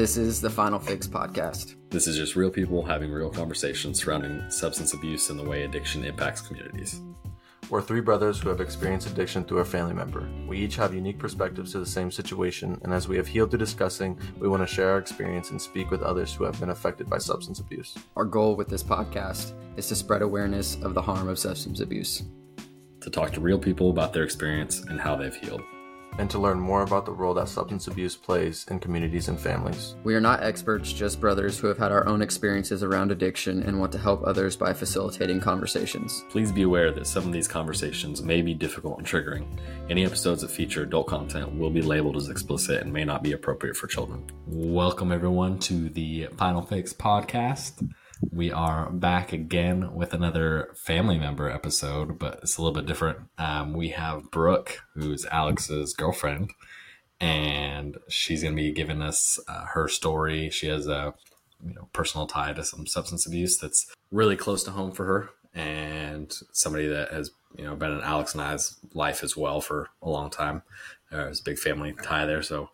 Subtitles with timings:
[0.00, 1.74] This is the Final Fix podcast.
[1.90, 6.06] This is just real people having real conversations surrounding substance abuse and the way addiction
[6.06, 7.02] impacts communities.
[7.68, 10.26] We're three brothers who have experienced addiction through a family member.
[10.48, 13.58] We each have unique perspectives to the same situation, and as we have healed through
[13.58, 17.10] discussing, we want to share our experience and speak with others who have been affected
[17.10, 17.94] by substance abuse.
[18.16, 22.22] Our goal with this podcast is to spread awareness of the harm of substance abuse,
[23.02, 25.60] to talk to real people about their experience and how they've healed
[26.18, 29.94] and to learn more about the role that substance abuse plays in communities and families.
[30.04, 33.78] We are not experts, just brothers who have had our own experiences around addiction and
[33.78, 36.24] want to help others by facilitating conversations.
[36.30, 39.46] Please be aware that some of these conversations may be difficult and triggering.
[39.88, 43.32] Any episodes that feature adult content will be labeled as explicit and may not be
[43.32, 44.24] appropriate for children.
[44.46, 47.90] Welcome, everyone, to the Final Fix podcast.
[48.28, 53.18] We are back again with another family member episode, but it's a little bit different.
[53.38, 56.50] Um, we have Brooke, who's Alex's girlfriend,
[57.18, 60.50] and she's going to be giving us uh, her story.
[60.50, 61.14] She has a
[61.66, 65.30] you know personal tie to some substance abuse that's really close to home for her,
[65.54, 69.88] and somebody that has you know been in Alex and I's life as well for
[70.02, 70.62] a long time.
[71.10, 72.68] There's a big family tie there, so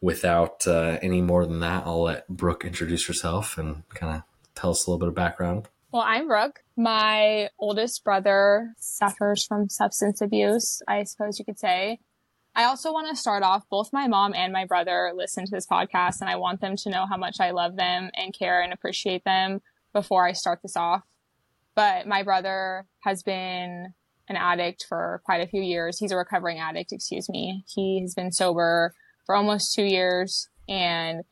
[0.00, 4.22] without uh, any more than that, I'll let Brooke introduce herself and kind of
[4.60, 5.68] tell us a little bit of background?
[5.92, 6.60] Well, I'm Brooke.
[6.76, 11.98] My oldest brother suffers from substance abuse, I suppose you could say.
[12.54, 15.66] I also want to start off, both my mom and my brother listen to this
[15.66, 18.72] podcast, and I want them to know how much I love them and care and
[18.72, 21.02] appreciate them before I start this off.
[21.74, 23.94] But my brother has been
[24.28, 25.98] an addict for quite a few years.
[25.98, 27.64] He's a recovering addict, excuse me.
[27.66, 28.94] He has been sober
[29.24, 31.22] for almost two years and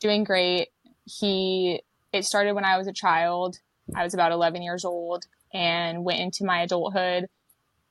[0.00, 0.68] doing great.
[1.04, 1.82] He
[2.12, 3.56] it started when I was a child.
[3.94, 7.26] I was about 11 years old and went into my adulthood.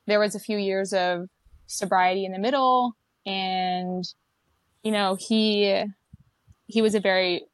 [0.06, 1.28] There was a few years of
[1.66, 4.04] sobriety in the middle and
[4.82, 5.84] you know, he
[6.66, 7.46] he was a very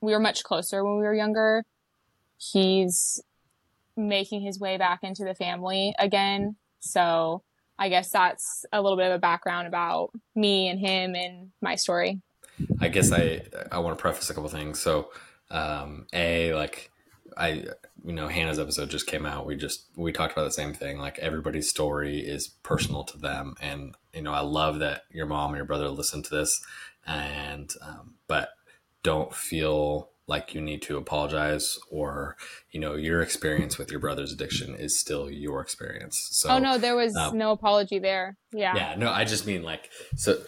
[0.00, 1.64] we were much closer when we were younger.
[2.36, 3.22] He's
[3.96, 6.56] making his way back into the family again.
[6.80, 7.42] So,
[7.78, 11.74] I guess that's a little bit of a background about me and him and my
[11.76, 12.20] story.
[12.80, 14.78] I guess I I want to preface a couple things.
[14.80, 15.10] So,
[15.54, 16.90] um, a like
[17.36, 17.64] I
[18.04, 19.46] you know Hannah's episode just came out.
[19.46, 20.98] We just we talked about the same thing.
[20.98, 25.50] Like everybody's story is personal to them, and you know I love that your mom
[25.50, 26.60] and your brother listen to this,
[27.06, 28.50] and um, but
[29.02, 32.36] don't feel like you need to apologize or
[32.70, 36.28] you know your experience with your brother's addiction is still your experience.
[36.32, 38.36] So oh no there was um, no apology there.
[38.52, 38.74] Yeah.
[38.74, 40.40] Yeah no i just mean like so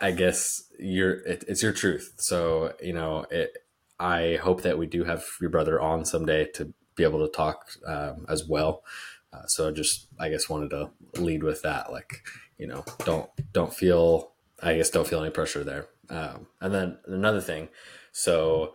[0.00, 2.14] i guess you're it, it's your truth.
[2.18, 3.63] So you know it
[3.98, 7.68] I hope that we do have your brother on someday to be able to talk
[7.86, 8.84] um, as well.
[9.32, 10.90] Uh, so I just, I guess, wanted to
[11.20, 11.92] lead with that.
[11.92, 12.22] Like,
[12.58, 15.88] you know, don't don't feel, I guess, don't feel any pressure there.
[16.08, 17.68] Um, and then another thing,
[18.12, 18.74] so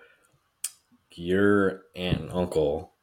[1.12, 2.94] your aunt and uncle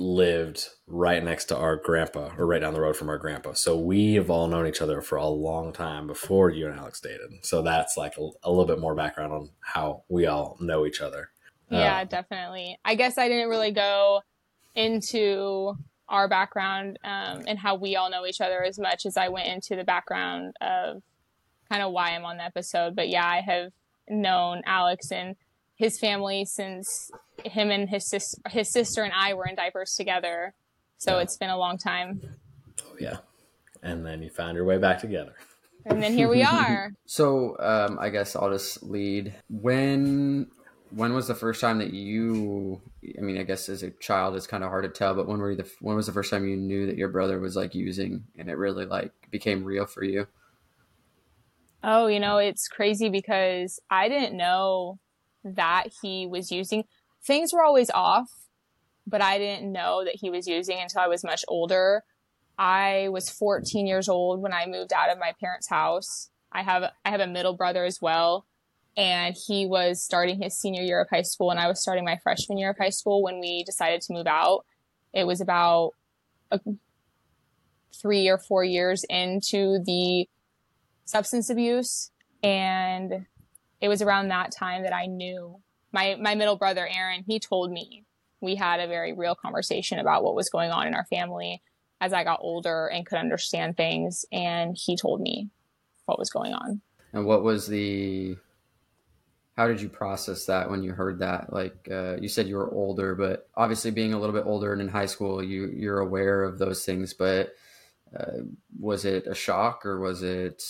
[0.00, 3.52] lived right next to our grandpa or right down the road from our grandpa.
[3.52, 7.00] So we have all known each other for a long time before you and Alex
[7.00, 7.30] dated.
[7.42, 11.00] So that's like a, a little bit more background on how we all know each
[11.00, 11.30] other.
[11.70, 12.78] Yeah, uh, definitely.
[12.84, 14.22] I guess I didn't really go
[14.74, 15.74] into
[16.08, 19.48] our background um, and how we all know each other as much as I went
[19.48, 21.02] into the background of
[21.68, 22.96] kind of why I'm on the episode.
[22.96, 23.70] But yeah, I have
[24.08, 25.36] known Alex and
[25.80, 27.10] his family since
[27.42, 30.52] him and his sis- his sister and I were in diapers together.
[30.98, 31.22] So yeah.
[31.22, 32.20] it's been a long time.
[32.84, 33.16] Oh yeah,
[33.82, 35.32] and then you found your way back together.
[35.86, 36.92] And then here we are.
[37.06, 39.34] so um, I guess I'll just lead.
[39.48, 40.48] When
[40.90, 42.82] when was the first time that you?
[43.18, 45.14] I mean, I guess as a child, it's kind of hard to tell.
[45.14, 45.70] But when were you the?
[45.80, 48.58] When was the first time you knew that your brother was like using, and it
[48.58, 50.26] really like became real for you?
[51.82, 54.98] Oh, you know, it's crazy because I didn't know
[55.44, 56.84] that he was using.
[57.24, 58.30] Things were always off,
[59.06, 62.04] but I didn't know that he was using until I was much older.
[62.58, 66.30] I was 14 years old when I moved out of my parents' house.
[66.52, 68.46] I have I have a middle brother as well,
[68.96, 72.18] and he was starting his senior year of high school, and I was starting my
[72.22, 74.64] freshman year of high school when we decided to move out.
[75.14, 75.92] It was about
[76.50, 76.60] a,
[77.94, 80.28] three or four years into the
[81.04, 82.10] substance abuse,
[82.42, 83.26] and
[83.80, 85.60] it was around that time that I knew
[85.92, 88.04] my, my middle brother, Aaron, he told me
[88.40, 91.62] we had a very real conversation about what was going on in our family
[92.00, 94.24] as I got older and could understand things.
[94.32, 95.50] And he told me
[96.06, 96.80] what was going on.
[97.12, 98.36] And what was the,
[99.56, 101.52] how did you process that when you heard that?
[101.52, 104.80] Like uh, you said you were older, but obviously being a little bit older and
[104.80, 107.52] in high school, you, you're aware of those things, but
[108.18, 108.42] uh,
[108.78, 110.62] was it a shock or was it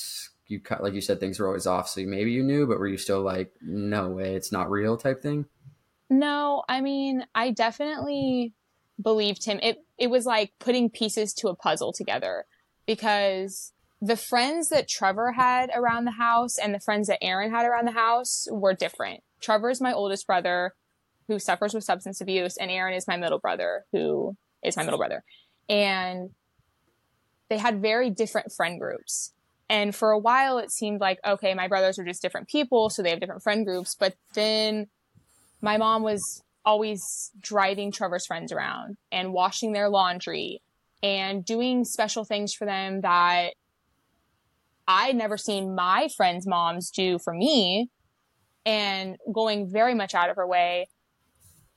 [0.51, 2.97] you like you said things were always off, so maybe you knew, but were you
[2.97, 5.47] still like, no way, it's not real type thing?
[6.09, 8.55] No, I mean, I definitely
[9.01, 9.61] believed him.
[9.63, 12.47] It it was like putting pieces to a puzzle together
[12.87, 17.67] because the friends that Trevor had around the house and the friends that Aaron had
[17.67, 19.23] around the house were different.
[19.41, 20.75] Trevor's my oldest brother
[21.29, 24.99] who suffers with substance abuse and Aaron is my middle brother who is my middle
[24.99, 25.23] brother.
[25.69, 26.31] And
[27.51, 29.33] they had very different friend groups.
[29.71, 33.03] And for a while it seemed like okay, my brothers are just different people, so
[33.03, 34.89] they have different friend groups, but then
[35.63, 40.61] my mom was always driving Trevor's friends around and washing their laundry
[41.03, 43.55] and doing special things for them that
[44.87, 47.89] I'd never seen my friends' moms do for me
[48.67, 50.89] and going very much out of her way.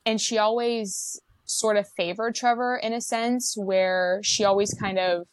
[0.06, 5.28] And she always sort of favored Trevor in a sense where she always kind of,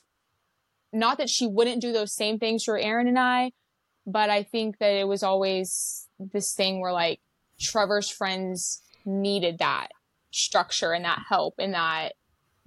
[0.93, 3.53] not that she wouldn't do those same things for Aaron and I,
[4.07, 7.21] but I think that it was always this thing where like
[7.61, 9.89] Trevor's friends needed that
[10.31, 12.15] structure and that help and that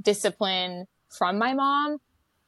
[0.02, 1.98] discipline from my mom.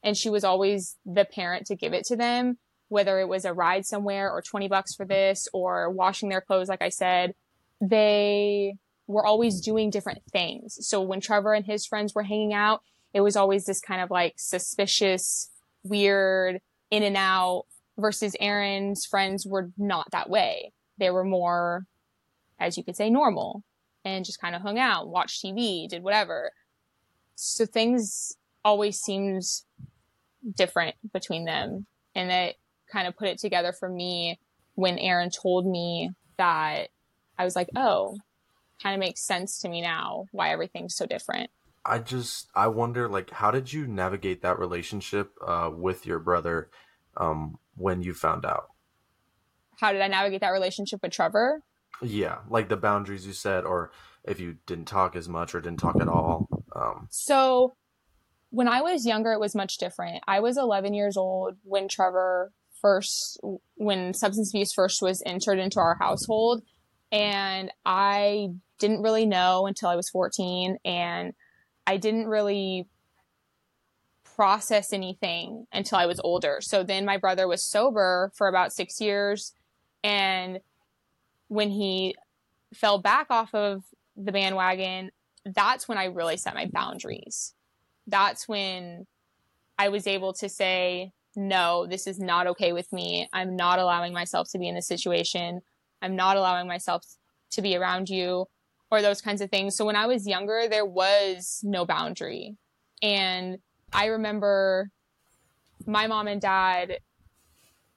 [0.02, 2.58] And she was always the parent to give it to them,
[2.88, 6.68] whether it was a ride somewhere or 20 bucks for this or washing their clothes,
[6.68, 7.34] like I said.
[7.80, 8.76] They
[9.06, 10.78] were always doing different things.
[10.86, 12.82] So when Trevor and his friends were hanging out,
[13.12, 15.50] it was always this kind of like suspicious,
[15.88, 16.60] weird,
[16.90, 17.64] in and out
[17.98, 20.72] versus Aaron's friends were not that way.
[20.98, 21.86] They were more,
[22.58, 23.62] as you could say, normal
[24.04, 26.52] and just kind of hung out, watched TV, did whatever.
[27.34, 29.64] So things always seems
[30.54, 31.86] different between them.
[32.14, 32.54] And that
[32.90, 34.38] kind of put it together for me
[34.74, 36.88] when Aaron told me that
[37.38, 38.16] I was like, oh,
[38.82, 41.50] kind of makes sense to me now why everything's so different.
[41.86, 46.70] I just I wonder like how did you navigate that relationship uh, with your brother
[47.16, 48.68] um, when you found out?
[49.80, 51.62] How did I navigate that relationship with Trevor?
[52.02, 53.90] Yeah, like the boundaries you set, or
[54.24, 56.48] if you didn't talk as much or didn't talk at all.
[56.74, 57.76] Um, so
[58.50, 60.22] when I was younger, it was much different.
[60.26, 63.38] I was 11 years old when Trevor first,
[63.74, 66.62] when substance abuse first was entered into our household.
[67.12, 68.48] And I
[68.78, 70.78] didn't really know until I was 14.
[70.84, 71.32] And
[71.86, 72.88] I didn't really
[74.36, 76.58] process anything until I was older.
[76.60, 79.54] So then my brother was sober for about six years.
[80.04, 80.60] And
[81.48, 82.14] when he
[82.74, 83.84] fell back off of
[84.16, 85.10] the bandwagon,
[85.44, 87.54] that's when I really set my boundaries.
[88.06, 89.06] That's when
[89.78, 93.28] I was able to say, no, this is not okay with me.
[93.32, 95.60] I'm not allowing myself to be in this situation.
[96.02, 97.04] I'm not allowing myself
[97.52, 98.46] to be around you
[98.96, 99.76] or those kinds of things.
[99.76, 102.56] So when I was younger, there was no boundary.
[103.02, 103.58] And
[103.92, 104.90] I remember
[105.86, 106.98] my mom and dad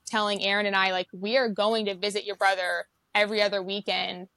[0.06, 2.86] telling Aaron and I, like, we are going to visit your brother
[3.16, 4.28] every other weekend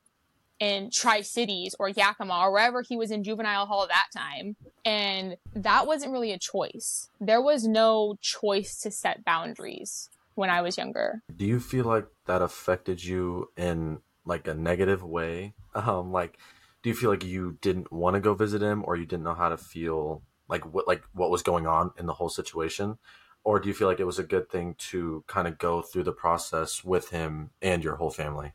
[0.60, 4.54] in Tri Cities or Yakima or wherever he was in juvenile hall that time.
[4.84, 7.08] And that wasn't really a choice.
[7.20, 11.22] There was no choice to set boundaries when I was younger.
[11.36, 15.54] Do you feel like that affected you in like a negative way?
[15.74, 16.38] Um, like,
[16.82, 19.34] do you feel like you didn't want to go visit him or you didn't know
[19.34, 22.98] how to feel like what like what was going on in the whole situation?
[23.44, 26.04] Or do you feel like it was a good thing to kind of go through
[26.04, 28.52] the process with him and your whole family?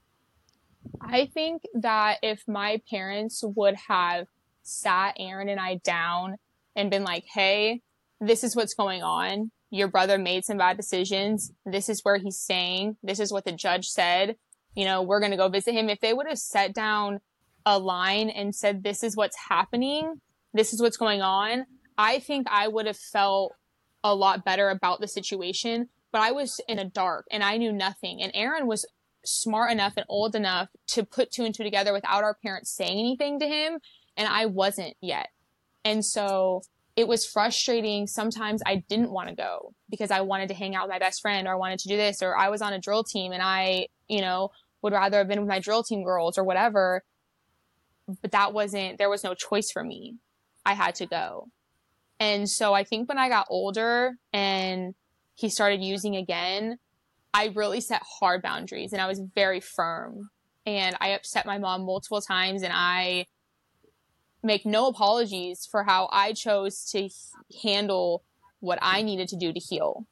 [1.02, 4.28] I think that if my parents would have
[4.64, 6.38] sat Aaron and I down
[6.76, 7.82] and been like, hey,
[8.22, 9.52] this is what's going on.
[9.70, 11.52] Your brother made some bad decisions.
[11.66, 12.98] This is where he's staying.
[13.04, 14.38] This is what the judge said.
[14.78, 15.90] You know, we're going to go visit him.
[15.90, 17.20] If they would have set down
[17.66, 20.22] a line and said, this is what's happening,
[20.54, 21.66] this is what's going on,
[21.98, 23.54] I think I would have felt
[24.04, 25.90] a lot better about the situation.
[26.12, 28.22] But I was in a dark and I knew nothing.
[28.22, 28.86] And Aaron was
[29.26, 33.00] smart enough and old enough to put two and two together without our parents saying
[33.00, 33.80] anything to him.
[34.16, 35.30] And I wasn't yet.
[35.84, 36.62] And so
[36.96, 38.06] it was frustrating.
[38.06, 41.22] Sometimes I didn't want to go because I wanted to hang out with my best
[41.22, 43.42] friend or I wanted to do this or I was on a drill team and
[43.42, 47.04] I, you know, would rather have been with my drill team girls or whatever.
[48.22, 50.16] But that wasn't, there was no choice for me.
[50.66, 51.50] I had to go.
[52.20, 54.96] And so I think when I got older and
[55.36, 56.78] he started using again,
[57.34, 60.30] I really set hard boundaries and I was very firm.
[60.66, 63.28] And I upset my mom multiple times and I
[64.44, 67.10] make no apologies for how I chose to
[67.64, 68.24] handle
[68.60, 70.08] what I needed to do to heal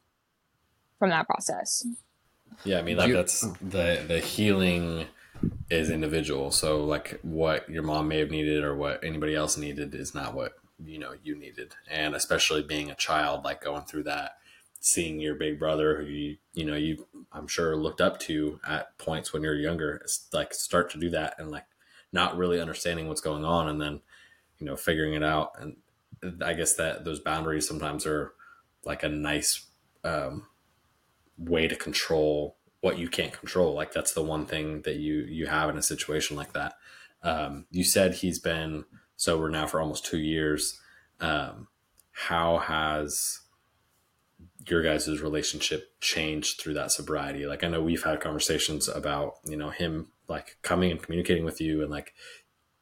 [1.00, 1.86] from that process.
[2.64, 5.06] Yeah, I mean like that's the the healing
[5.70, 6.52] is individual.
[6.52, 10.34] So like what your mom may have needed or what anybody else needed is not
[10.34, 11.74] what you know you needed.
[11.90, 14.38] And especially being a child like going through that
[14.80, 18.96] seeing your big brother who you you know you I'm sure looked up to at
[19.00, 21.66] points when you're younger like start to do that and like
[22.12, 24.02] not really understanding what's going on and then
[24.60, 25.78] you know figuring it out and
[26.44, 28.34] I guess that those boundaries sometimes are
[28.84, 29.66] like a nice
[30.04, 30.48] um,
[31.38, 35.48] way to control what you can't control like that's the one thing that you you
[35.48, 36.76] have in a situation like that
[37.24, 40.80] um, you said he's been sober now for almost two years
[41.20, 41.68] um,
[42.12, 43.42] how has
[44.68, 47.46] your guys' relationship changed through that sobriety?
[47.46, 51.62] Like I know we've had conversations about, you know, him like coming and communicating with
[51.62, 52.14] you and like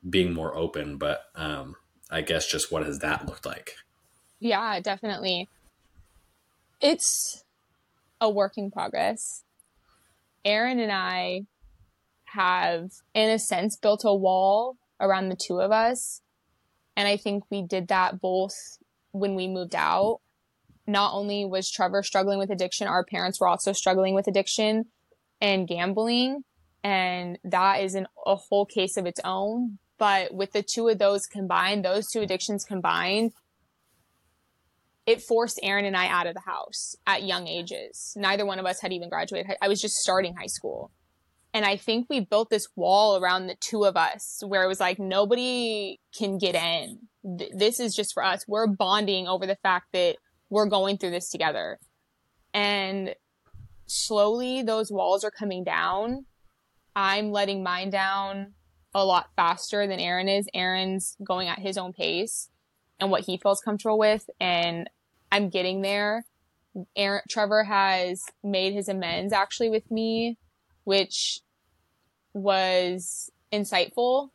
[0.07, 1.75] being more open, but um
[2.09, 3.75] I guess just what has that looked like?
[4.39, 5.49] Yeah, definitely.
[6.79, 7.42] It's
[8.23, 9.43] a work in progress.
[10.45, 11.41] Aaron and I
[12.25, 16.21] have, in a sense, built a wall around the two of us.
[16.95, 18.55] And I think we did that both
[19.11, 20.21] when we moved out
[20.87, 24.85] not only was Trevor struggling with addiction, our parents were also struggling with addiction
[25.39, 26.43] and gambling.
[26.83, 29.79] And that is an, a whole case of its own.
[29.97, 33.31] But with the two of those combined, those two addictions combined,
[35.05, 38.13] it forced Aaron and I out of the house at young ages.
[38.15, 39.51] Neither one of us had even graduated.
[39.61, 40.91] I was just starting high school.
[41.53, 44.79] And I think we built this wall around the two of us where it was
[44.79, 46.99] like, nobody can get in.
[47.23, 48.45] This is just for us.
[48.47, 50.17] We're bonding over the fact that
[50.49, 51.79] we're going through this together.
[52.53, 53.13] And
[53.85, 56.25] slowly those walls are coming down.
[56.95, 58.53] I'm letting mine down
[58.95, 60.47] a lot faster than Aaron is.
[60.53, 62.49] Aaron's going at his own pace
[63.03, 64.29] and what he feels comfortable with.
[64.39, 64.89] And
[65.29, 66.25] I'm getting there.
[66.95, 70.37] Aaron, Trevor has made his amends actually with me,
[70.85, 71.41] which
[72.33, 74.29] was insightful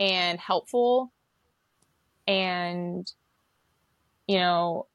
[0.00, 1.12] and helpful.
[2.26, 3.06] And,
[4.26, 4.86] you know,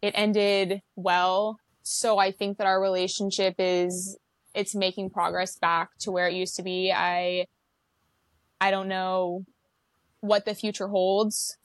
[0.00, 1.58] it ended well.
[1.82, 4.16] So I think that our relationship is
[4.54, 6.92] it's making progress back to where it used to be.
[6.92, 7.46] I
[8.60, 9.44] I don't know
[10.20, 11.57] what the future holds,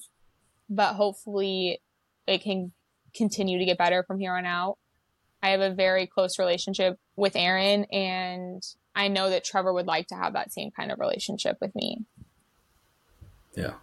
[0.75, 1.82] but hopefully
[2.27, 2.72] it can
[3.15, 4.77] continue to get better from here on out.
[5.42, 8.63] I have a very close relationship with Aaron and
[8.96, 12.06] I know that Trevor would like to have that same kind of relationship with me.
[13.56, 13.74] Yeah.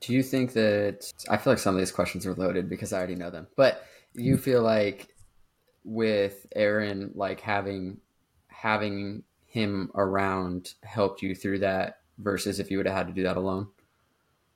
[0.00, 2.98] Do you think that I feel like some of these questions are loaded because I
[2.98, 3.84] already know them, but
[4.14, 5.08] you feel like
[5.84, 7.98] with Aaron, like having
[8.48, 13.22] having him around helped you through that versus if you would have had to do
[13.22, 13.68] that alone?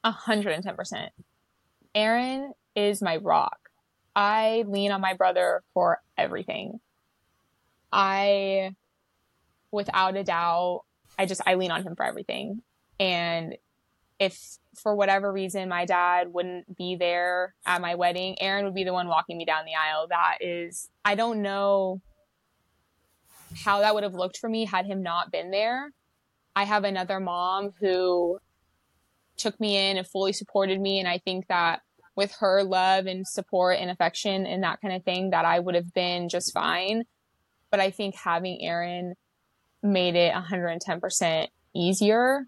[0.04, 1.12] A hundred and ten percent.
[1.94, 3.58] Aaron is my rock.
[4.14, 6.80] I lean on my brother for everything.
[7.92, 8.74] I,
[9.70, 10.82] without a doubt,
[11.18, 12.62] I just I lean on him for everything.
[12.98, 13.56] And
[14.18, 18.84] if for whatever reason my dad wouldn't be there at my wedding, Aaron would be
[18.84, 20.06] the one walking me down the aisle.
[20.08, 22.00] That is, I don't know
[23.64, 25.92] how that would have looked for me had him not been there.
[26.54, 28.38] I have another mom who
[29.40, 30.98] took me in and fully supported me.
[30.98, 31.80] And I think that
[32.16, 35.74] with her love and support and affection and that kind of thing, that I would
[35.74, 37.04] have been just fine.
[37.70, 39.14] But I think having Aaron
[39.82, 42.46] made it 110% easier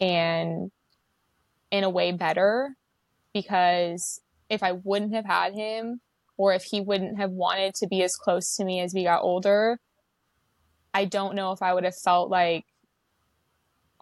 [0.00, 0.70] and
[1.70, 2.76] in a way better
[3.32, 6.00] because if I wouldn't have had him
[6.36, 9.22] or if he wouldn't have wanted to be as close to me as we got
[9.22, 9.78] older,
[10.94, 12.64] I don't know if I would have felt like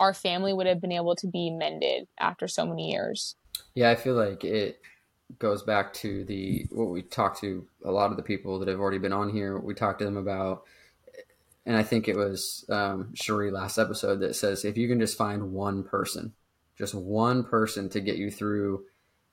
[0.00, 3.36] our family would have been able to be mended after so many years.
[3.74, 4.80] Yeah, I feel like it
[5.38, 8.80] goes back to the what we talked to a lot of the people that have
[8.80, 9.58] already been on here.
[9.58, 10.64] We talked to them about,
[11.64, 15.16] and I think it was um, Cherie last episode that says if you can just
[15.16, 16.32] find one person
[16.80, 18.86] just one person to get you through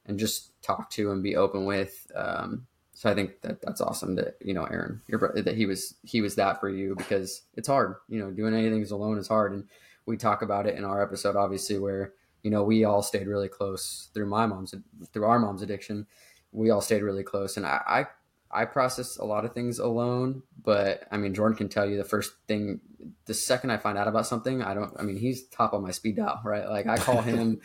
[0.05, 2.11] and just talk to and be open with.
[2.13, 5.65] Um, so I think that that's awesome that you know Aaron, your brother, that he
[5.65, 7.95] was he was that for you because it's hard.
[8.09, 9.63] You know, doing anything alone is hard, and
[10.07, 13.49] we talk about it in our episode, obviously, where you know we all stayed really
[13.49, 14.73] close through my mom's
[15.13, 16.07] through our mom's addiction.
[16.51, 18.05] We all stayed really close, and I, I
[18.49, 22.05] I process a lot of things alone, but I mean, Jordan can tell you the
[22.05, 22.79] first thing,
[23.25, 25.91] the second I find out about something, I don't, I mean, he's top on my
[25.91, 26.67] speed dial, right?
[26.67, 27.59] Like I call him,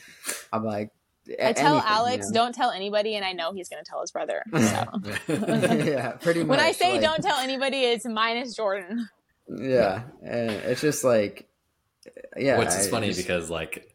[0.52, 0.90] I'm like,
[1.40, 2.40] I tell anything, Alex, you know?
[2.40, 4.42] don't tell anybody, and I know he's going to tell his brother.
[4.52, 5.34] So.
[5.72, 6.48] yeah, pretty much.
[6.48, 9.08] When I say like, don't tell anybody, it's minus Jordan.
[9.48, 11.48] Yeah, and it's just like,
[12.36, 12.58] yeah.
[12.58, 13.92] Which is funny just, because like,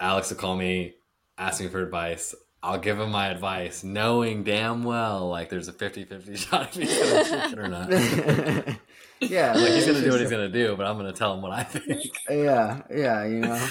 [0.00, 0.94] Alex will call me,
[1.36, 2.34] ask me for advice.
[2.62, 6.98] I'll give him my advice, knowing damn well like there's a 50-50 shot if he's
[6.98, 7.90] gonna it or not.
[9.20, 11.52] yeah, like he's gonna do what he's gonna do, but I'm gonna tell him what
[11.52, 12.04] I think.
[12.28, 13.68] yeah, yeah, you know.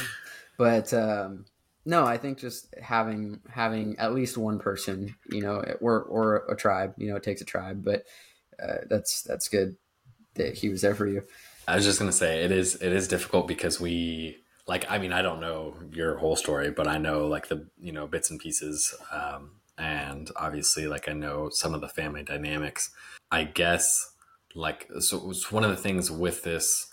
[0.57, 1.46] But um,
[1.88, 6.55] No, I think just having having at least one person, you know, or or a
[6.55, 8.03] tribe, you know, it takes a tribe, but
[8.62, 9.77] uh, that's that's good
[10.36, 11.24] that he was there for you.
[11.67, 15.13] I was just gonna say it is it is difficult because we like I mean
[15.13, 18.39] I don't know your whole story, but I know like the you know bits and
[18.39, 22.91] pieces, um, and obviously like I know some of the family dynamics.
[23.31, 24.13] I guess
[24.55, 26.88] like so it's one of the things with this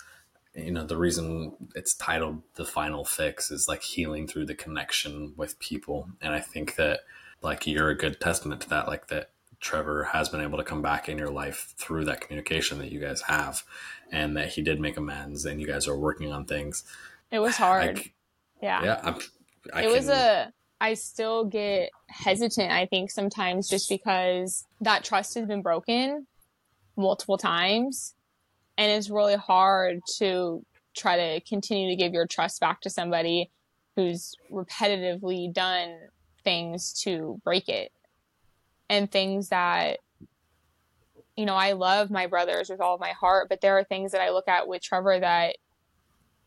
[0.55, 5.33] you know the reason it's titled the final fix is like healing through the connection
[5.35, 7.01] with people and i think that
[7.41, 10.81] like you're a good testament to that like that trevor has been able to come
[10.81, 13.63] back in your life through that communication that you guys have
[14.11, 16.83] and that he did make amends and you guys are working on things.
[17.31, 17.99] It was hard.
[17.99, 18.11] I,
[18.61, 18.83] yeah.
[18.83, 19.15] yeah I'm,
[19.73, 25.03] I it can, was a i still get hesitant i think sometimes just because that
[25.03, 26.27] trust has been broken
[26.97, 28.13] multiple times
[28.77, 33.51] and it's really hard to try to continue to give your trust back to somebody
[33.95, 35.95] who's repetitively done
[36.43, 37.91] things to break it
[38.89, 39.99] and things that
[41.35, 44.11] you know i love my brothers with all of my heart but there are things
[44.11, 45.57] that i look at with trevor that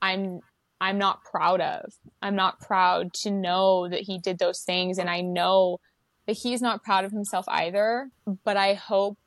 [0.00, 0.40] i'm
[0.80, 1.92] i'm not proud of.
[2.22, 5.80] I'm not proud to know that he did those things and i know
[6.26, 8.10] that he's not proud of himself either
[8.44, 9.18] but i hope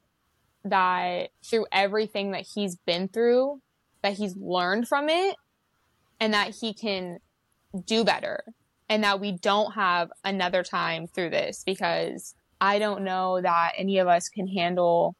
[0.64, 3.62] that through everything that he's been through,
[4.04, 5.36] that he's learned from it
[6.20, 7.20] and that he can
[7.86, 8.44] do better
[8.90, 13.98] and that we don't have another time through this because I don't know that any
[13.98, 15.16] of us can handle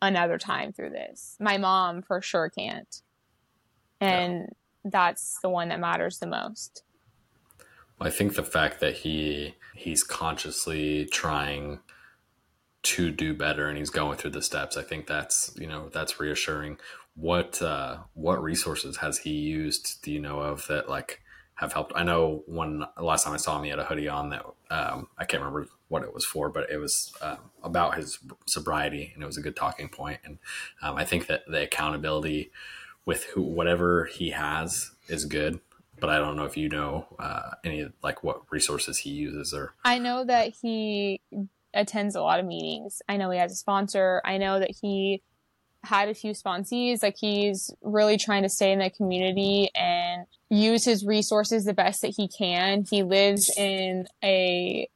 [0.00, 1.36] another time through this.
[1.40, 3.02] My mom for sure can't.
[4.00, 4.42] And
[4.84, 4.90] yeah.
[4.90, 6.84] that's the one that matters the most.
[8.00, 11.80] I think the fact that he he's consciously trying
[12.82, 16.18] to do better and he's going through the steps i think that's you know that's
[16.18, 16.78] reassuring
[17.14, 21.20] what uh what resources has he used do you know of that like
[21.56, 24.30] have helped i know one last time i saw him he had a hoodie on
[24.30, 28.18] that um i can't remember what it was for but it was um, about his
[28.46, 30.20] sobriety and it was a good talking point.
[30.20, 30.38] point and
[30.82, 32.50] um, i think that the accountability
[33.04, 35.60] with who whatever he has is good
[36.00, 39.74] but I don't know if you know uh, any like what resources he uses or.
[39.84, 41.20] I know that he
[41.74, 43.02] attends a lot of meetings.
[43.08, 44.20] I know he has a sponsor.
[44.24, 45.22] I know that he
[45.84, 47.02] had a few sponsees.
[47.02, 52.02] Like he's really trying to stay in the community and use his resources the best
[52.02, 52.84] that he can.
[52.88, 54.88] He lives in a,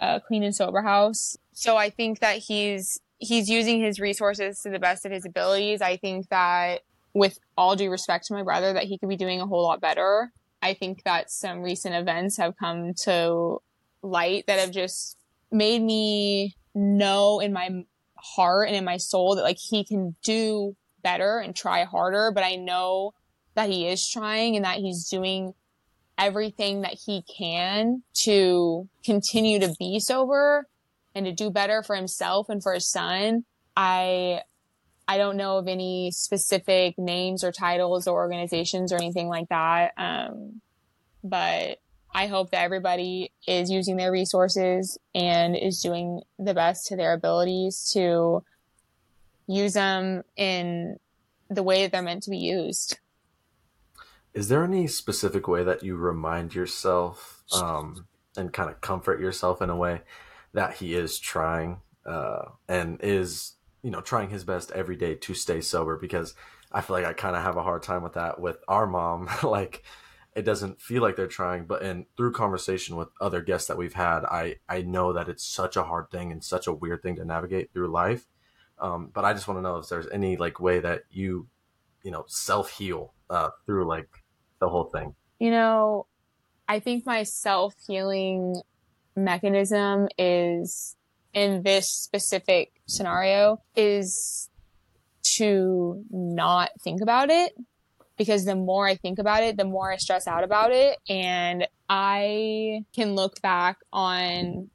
[0.00, 1.36] a clean and sober house.
[1.52, 5.80] So I think that he's he's using his resources to the best of his abilities.
[5.80, 6.82] I think that
[7.14, 9.80] with all due respect to my brother that he could be doing a whole lot
[9.80, 10.32] better.
[10.60, 13.58] I think that some recent events have come to
[14.02, 15.16] light that have just
[15.52, 17.84] made me know in my
[18.24, 22.44] heart and in my soul that like he can do better and try harder, but
[22.44, 23.12] I know
[23.54, 25.54] that he is trying and that he's doing
[26.18, 30.66] everything that he can to continue to be sober
[31.14, 33.44] and to do better for himself and for his son.
[33.76, 34.40] I
[35.06, 39.92] I don't know of any specific names or titles or organizations or anything like that.
[39.98, 40.62] Um,
[41.22, 41.78] but
[42.14, 47.12] I hope that everybody is using their resources and is doing the best to their
[47.12, 48.44] abilities to
[49.48, 50.98] use them in
[51.50, 52.98] the way that they're meant to be used.
[54.32, 59.60] Is there any specific way that you remind yourself um, and kind of comfort yourself
[59.60, 60.02] in a way
[60.52, 65.34] that he is trying uh, and is, you know, trying his best every day to
[65.34, 65.96] stay sober?
[65.96, 66.34] Because
[66.70, 69.28] I feel like I kind of have a hard time with that with our mom.
[69.42, 69.84] like,
[70.34, 73.94] it doesn't feel like they're trying but in through conversation with other guests that we've
[73.94, 77.16] had i i know that it's such a hard thing and such a weird thing
[77.16, 78.26] to navigate through life.
[78.78, 81.46] Um, but i just want to know if there's any like way that you
[82.02, 84.08] you know self heal uh, through like
[84.60, 85.14] the whole thing.
[85.38, 86.06] You know
[86.68, 88.60] i think my self healing
[89.16, 90.96] mechanism is
[91.32, 94.48] in this specific scenario is
[95.22, 97.54] to not think about it
[98.16, 100.98] because the more I think about it, the more I stress out about it.
[101.08, 104.70] And I can look back on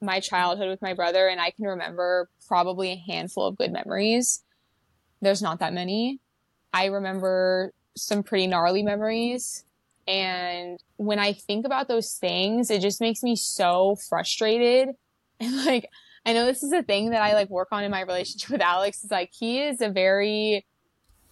[0.00, 4.42] my childhood with my brother and I can remember probably a handful of good memories.
[5.20, 6.20] There's not that many.
[6.72, 9.64] I remember some pretty gnarly memories.
[10.08, 14.90] And when I think about those things, it just makes me so frustrated.
[15.40, 15.88] And like,
[16.24, 18.60] I know this is a thing that I like work on in my relationship with
[18.60, 19.02] Alex.
[19.02, 20.64] Is like, he is a very,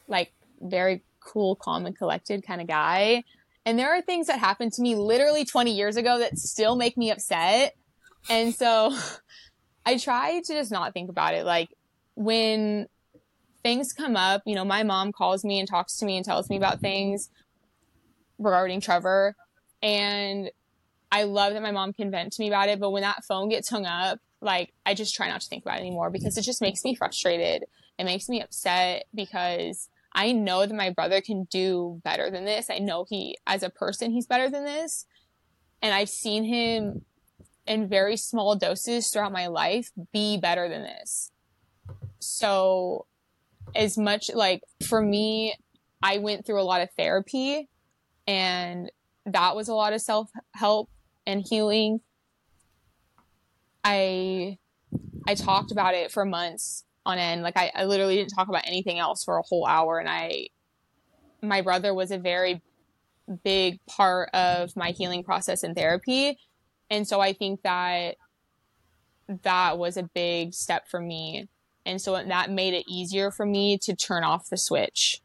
[0.09, 3.23] like, very cool, calm, and collected kind of guy.
[3.67, 6.97] And there are things that happened to me literally 20 years ago that still make
[6.97, 7.75] me upset.
[8.29, 8.97] And so
[9.87, 11.45] I try to just not think about it.
[11.45, 11.69] Like
[12.15, 12.87] when
[13.63, 16.49] things come up, you know, my mom calls me and talks to me and tells
[16.49, 17.31] me about things
[18.39, 19.35] regarding Trevor.
[19.83, 20.51] And
[21.13, 23.49] I love that my mom can vent to me about it, but when that phone
[23.49, 26.43] gets hung up, like I just try not to think about it anymore because it
[26.43, 27.65] just makes me frustrated.
[27.99, 32.69] It makes me upset because I know that my brother can do better than this.
[32.69, 35.07] I know he, as a person, he's better than this.
[35.83, 37.05] And I've seen him
[37.67, 41.31] in very small doses throughout my life be better than this.
[42.19, 43.07] So,
[43.75, 45.55] as much like for me,
[46.03, 47.69] I went through a lot of therapy
[48.27, 48.91] and
[49.27, 50.91] that was a lot of self help
[51.27, 52.01] and healing.
[53.85, 54.59] I
[55.27, 57.43] I talked about it for months on end.
[57.43, 60.49] Like I, I literally didn't talk about anything else for a whole hour and I
[61.43, 62.63] my brother was a very
[63.45, 66.39] big part of my healing process in therapy.
[66.91, 68.17] And so I think that
[69.43, 71.49] that was a big step for me.
[71.87, 75.21] And so that made it easier for me to turn off the switch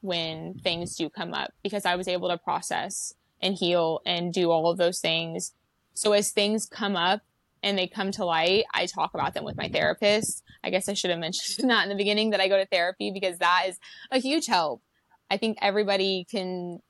[0.00, 4.50] when things do come up because I was able to process and heal and do
[4.50, 5.52] all of those things.
[5.94, 7.22] So as things come up
[7.64, 10.44] and they come to light, I talk about them with my therapist.
[10.62, 13.10] I guess I should have mentioned that in the beginning that I go to therapy
[13.10, 13.78] because that is
[14.12, 14.82] a huge help.
[15.30, 16.80] I think everybody can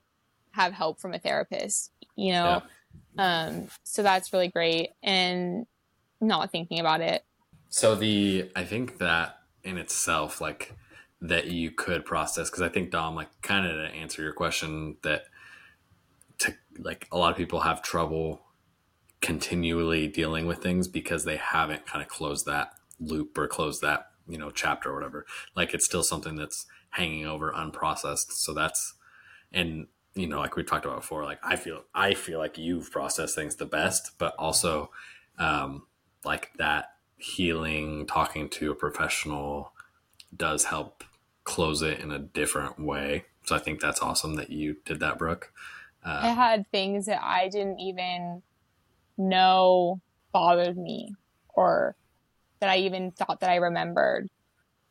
[0.51, 2.63] have help from a therapist, you know?
[3.17, 3.45] Yeah.
[3.47, 4.91] Um, so that's really great.
[5.03, 5.67] And
[6.21, 7.25] not thinking about it.
[7.69, 10.75] So the, I think that in itself, like
[11.21, 14.97] that you could process, because I think Dom, like kind of to answer your question
[15.03, 15.27] that
[16.39, 18.43] to like a lot of people have trouble
[19.25, 24.11] continually dealing with things because they haven't kind of closed that loop or closed that
[24.29, 25.25] you know chapter or whatever.
[25.57, 28.33] Like it's still something that's hanging over unprocessed.
[28.33, 28.95] So that's
[29.51, 32.91] and you know like we talked about before like i feel i feel like you've
[32.93, 34.91] processed things the best but also
[35.39, 35.83] um
[36.25, 39.73] like that healing talking to a professional
[40.37, 41.03] does help
[41.45, 43.25] close it in a different way.
[43.45, 45.53] So i think that's awesome that you did that brooke.
[46.05, 48.43] Uh, I had things that I didn't even
[49.16, 50.00] know
[50.33, 51.14] bothered me
[51.48, 51.96] or
[52.61, 54.29] that I even thought that I remembered.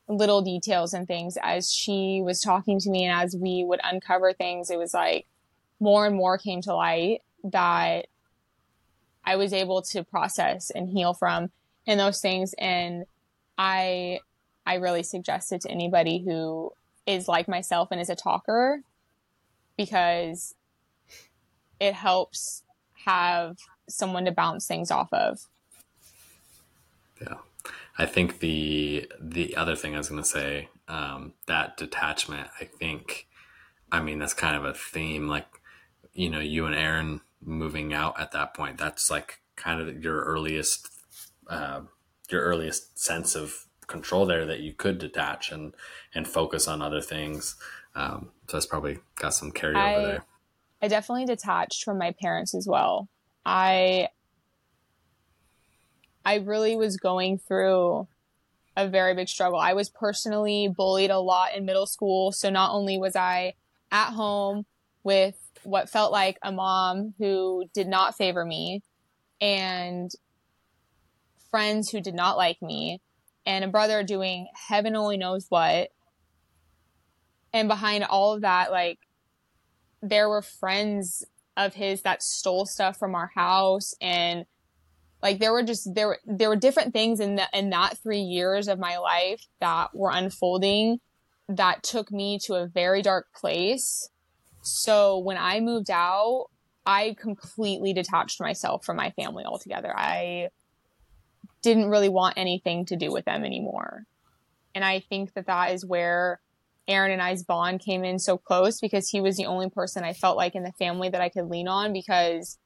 [0.08, 4.34] Little details and things as she was talking to me and as we would uncover
[4.34, 5.26] things, it was like
[5.80, 8.08] more and more came to light that
[9.26, 11.52] I was able to process and heal from
[11.88, 12.54] and those things.
[12.58, 13.06] And
[13.58, 14.20] I,
[14.66, 16.72] I really suggest it to anybody who
[17.06, 18.82] is like myself and is a talker
[19.78, 20.56] because
[21.80, 22.64] it helps
[23.06, 23.58] have
[23.90, 25.48] someone to bounce things off of.
[27.22, 27.36] Yeah.
[27.98, 32.48] I think the the other thing I was going to say um, that detachment.
[32.60, 33.28] I think,
[33.92, 35.28] I mean, that's kind of a theme.
[35.28, 35.48] Like,
[36.14, 38.78] you know, you and Aaron moving out at that point.
[38.78, 40.90] That's like kind of your earliest,
[41.48, 41.82] uh,
[42.30, 45.74] your earliest sense of control there that you could detach and
[46.16, 47.56] and focus on other things.
[47.96, 50.26] Um, so that's probably got some carryover I, there.
[50.82, 53.08] I definitely detached from my parents as well.
[53.46, 54.10] I
[56.26, 58.08] I really was going through
[58.76, 59.60] a very big struggle.
[59.60, 63.54] I was personally bullied a lot in middle school, so not only was I
[63.92, 64.66] at home
[65.04, 68.82] with what felt like a mom who did not favor me
[69.40, 70.12] and
[71.52, 73.00] friends who did not like me
[73.46, 75.90] and a brother doing heaven only knows what.
[77.52, 79.00] And behind all of that, like
[80.02, 81.24] there were friends
[81.58, 84.46] of his that stole stuff from our house and
[85.22, 88.68] like there were just there there were different things in the in that 3 years
[88.68, 91.00] of my life that were unfolding
[91.48, 94.10] that took me to a very dark place.
[94.62, 96.48] So when I moved out,
[96.86, 99.94] I completely detached myself from my family altogether.
[99.96, 100.50] I
[101.62, 104.04] didn't really want anything to do with them anymore.
[104.76, 106.40] And I think that that is where
[106.88, 110.14] Aaron and I's bond came in so close because he was the only person I
[110.14, 112.58] felt like in the family that I could lean on because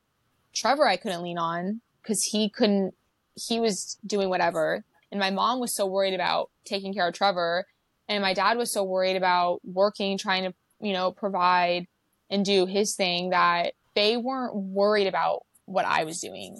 [0.53, 2.95] Trevor I couldn't lean on because he couldn't,
[3.35, 4.83] he was doing whatever.
[5.11, 7.65] And my mom was so worried about taking care of Trevor.
[8.09, 11.87] And my dad was so worried about working, trying to, you know, provide
[12.29, 16.59] and do his thing that they weren't worried about what I was doing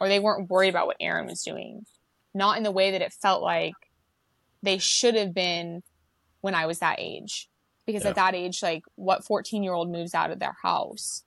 [0.00, 1.84] or they weren't worried about what Aaron was doing.
[2.34, 3.74] Not in the way that it felt like
[4.62, 5.82] they should have been
[6.40, 7.48] when I was that age.
[7.86, 8.10] Because yeah.
[8.10, 11.24] at that age, like what 14 year old moves out of their house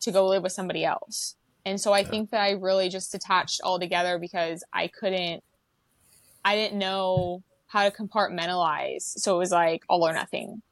[0.00, 1.34] to go live with somebody else?
[1.64, 2.08] And so I yeah.
[2.08, 5.42] think that I really just detached all together because I couldn't,
[6.44, 9.02] I didn't know how to compartmentalize.
[9.02, 10.62] So it was like all or nothing.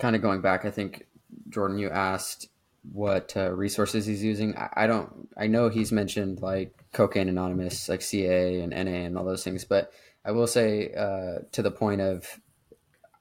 [0.00, 1.06] Kind of going back, I think,
[1.48, 2.48] Jordan, you asked
[2.92, 4.56] what uh, resources he's using.
[4.56, 9.16] I, I, don't, I know he's mentioned like Cocaine Anonymous, like CA and NA and
[9.16, 9.92] all those things, but
[10.24, 12.40] I will say uh, to the point of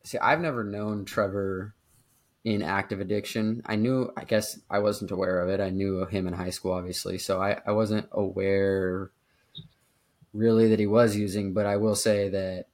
[0.03, 1.75] See, I've never known Trevor
[2.43, 3.61] in active addiction.
[3.65, 5.59] I knew, I guess I wasn't aware of it.
[5.59, 7.17] I knew of him in high school, obviously.
[7.17, 9.11] So I, I wasn't aware
[10.33, 12.65] really that he was using, but I will say that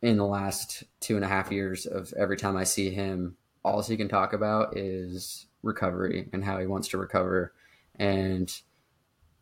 [0.00, 3.80] in the last two and a half years of every time I see him, all
[3.82, 7.52] he can talk about is recovery and how he wants to recover.
[7.96, 8.52] And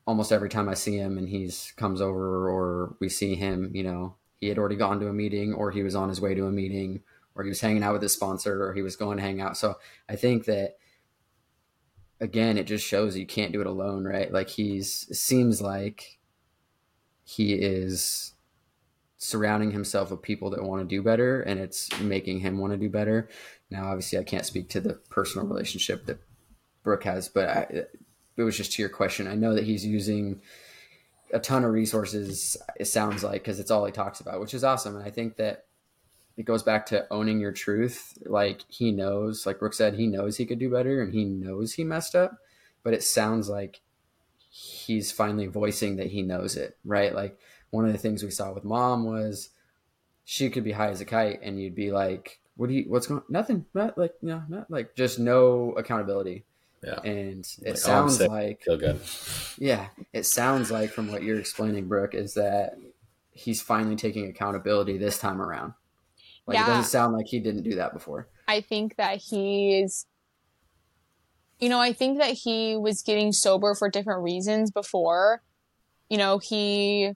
[0.06, 3.82] almost every time I see him and he's comes over or we see him, you
[3.82, 6.46] know, he had already gone to a meeting or he was on his way to
[6.46, 7.02] a meeting
[7.34, 9.56] or he was hanging out with his sponsor or he was going to hang out.
[9.56, 9.76] So
[10.08, 10.76] I think that
[12.20, 14.32] again, it just shows you can't do it alone, right?
[14.32, 16.18] Like he's seems like
[17.24, 18.32] he is
[19.18, 22.78] surrounding himself with people that want to do better and it's making him want to
[22.78, 23.28] do better.
[23.70, 26.20] Now, obviously, I can't speak to the personal relationship that
[26.82, 27.60] Brooke has, but I,
[28.36, 29.28] it was just to your question.
[29.28, 30.40] I know that he's using
[31.32, 34.64] a ton of resources, it sounds like, because it's all he talks about, which is
[34.64, 34.96] awesome.
[34.96, 35.64] And I think that
[36.36, 38.16] it goes back to owning your truth.
[38.24, 41.74] Like he knows, like Brooke said, he knows he could do better and he knows
[41.74, 42.38] he messed up,
[42.82, 43.80] but it sounds like
[44.48, 47.14] he's finally voicing that he knows it, right?
[47.14, 47.38] Like
[47.70, 49.50] one of the things we saw with mom was
[50.24, 53.06] she could be high as a kite and you'd be like, what do you, what's
[53.06, 56.44] going, nothing, not like, know, not like just no accountability.
[56.82, 57.00] Yeah.
[57.02, 59.00] And it Like, oh, sounds sick, like, Feel good.
[59.58, 62.72] yeah, it sounds like from what you're explaining, Brooke, is that
[63.32, 65.74] he's finally taking accountability this time around.
[66.46, 68.28] Like it doesn't sound like he didn't do that before.
[68.48, 70.06] I think that he's,
[71.60, 75.42] you know, I think that he was getting sober for different reasons before.
[76.08, 77.12] You know, he,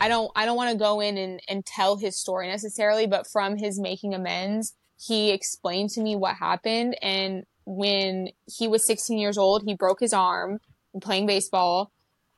[0.00, 3.26] I don't, I don't want to go in and, and tell his story necessarily, but
[3.26, 6.96] from his making amends, he explained to me what happened.
[7.02, 10.60] And when he was 16 years old, he broke his arm
[11.00, 11.90] playing baseball,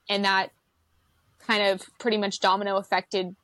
[0.09, 0.51] and that
[1.39, 3.35] kind of pretty much domino affected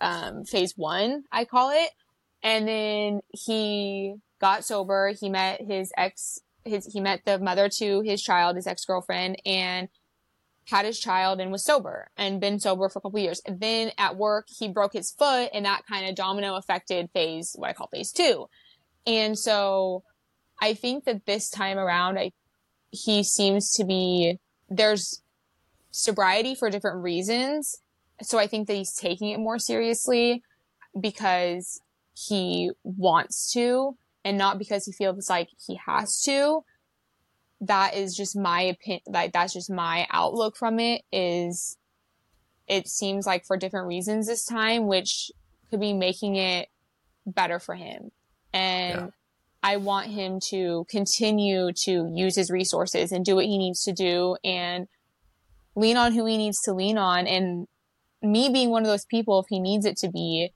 [0.00, 1.90] um, phase one, I call it.
[2.42, 5.12] And then he got sober.
[5.18, 9.88] He met his ex his he met the mother to his child his ex-girlfriend and
[10.66, 13.40] had his child and was sober and been sober for a couple years.
[13.46, 17.54] And then at work he broke his foot and that kind of domino affected phase
[17.56, 18.48] what i call phase two.
[19.06, 20.04] And so
[20.60, 22.30] i think that this time around i
[22.90, 25.22] he seems to be there's
[25.90, 27.80] sobriety for different reasons.
[28.22, 30.42] So i think that he's taking it more seriously
[30.98, 31.80] because
[32.14, 36.64] he wants to and not because he feels like he has to.
[37.62, 41.76] That is just my opinion like that's just my outlook from it is
[42.66, 45.30] it seems like for different reasons this time which
[45.70, 46.68] could be making it
[47.26, 48.10] better for him.
[48.52, 49.06] And Yeah.
[49.62, 53.92] I want him to continue to use his resources and do what he needs to
[53.92, 54.86] do and
[55.76, 57.66] lean on who he needs to lean on and
[58.22, 60.50] me being one of those people if he needs it to be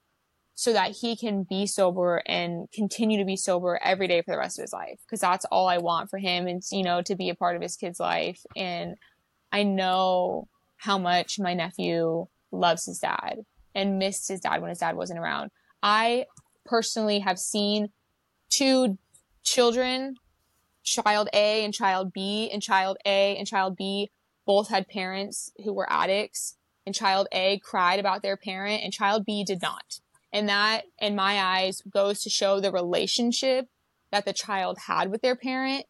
[0.57, 4.39] so that he can be sober and continue to be sober every day for the
[4.39, 7.17] rest of his life because that's all I want for him and you know to
[7.17, 8.97] be a part of his kid's life and
[9.51, 13.39] I know how much my nephew loves his dad
[13.75, 15.51] and missed his dad when his dad wasn't around.
[15.83, 16.27] I
[16.65, 17.89] personally have seen
[18.55, 18.99] two
[19.43, 20.17] children,
[20.83, 24.11] child A and child B, and child A and child B
[24.47, 29.25] both had parents who were addicts and child A cried about their parent and child
[29.25, 30.01] B did not.
[30.33, 33.67] And that, in my eyes, goes to show the relationship
[34.11, 35.87] that the child had with their parent.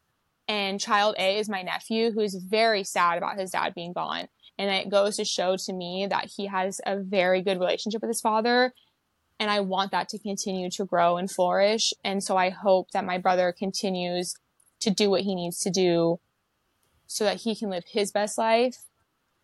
[0.46, 4.28] And child A is my nephew, who is very sad about his dad being gone.
[4.58, 8.10] And it goes to show to me that he has a very good relationship with
[8.10, 8.72] his father.
[9.40, 11.92] And I want that to continue to grow and flourish.
[12.04, 14.34] And so I hope that my brother continues
[14.80, 16.20] to do what he needs to do
[17.06, 18.84] so that he can live his best life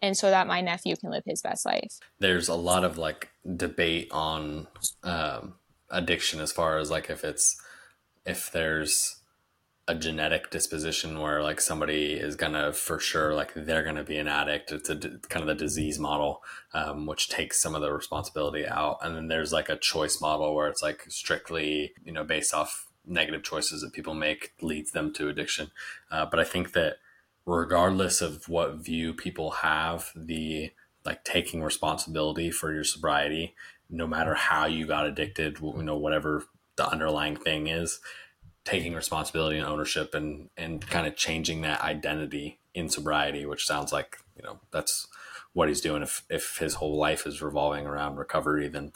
[0.02, 1.98] and so that my nephew can live his best life.
[2.18, 4.66] there's a lot of like debate on
[5.02, 5.54] um,
[5.90, 7.60] addiction as far as like if it's
[8.24, 9.19] if there's
[9.90, 14.28] a genetic disposition where like somebody is gonna for sure like they're gonna be an
[14.28, 14.70] addict.
[14.70, 18.98] It's a kind of the disease model um, which takes some of the responsibility out.
[19.02, 22.86] And then there's like a choice model where it's like strictly you know based off
[23.04, 25.72] negative choices that people make leads them to addiction.
[26.10, 26.96] Uh, but i think that
[27.46, 30.70] regardless of what view people have the
[31.04, 33.54] like taking responsibility for your sobriety
[33.88, 36.44] no matter how you got addicted you know whatever
[36.76, 38.00] the underlying thing is
[38.64, 43.92] taking responsibility and ownership and and kind of changing that identity in sobriety which sounds
[43.92, 45.06] like you know that's
[45.54, 48.92] what he's doing if if his whole life is revolving around recovery then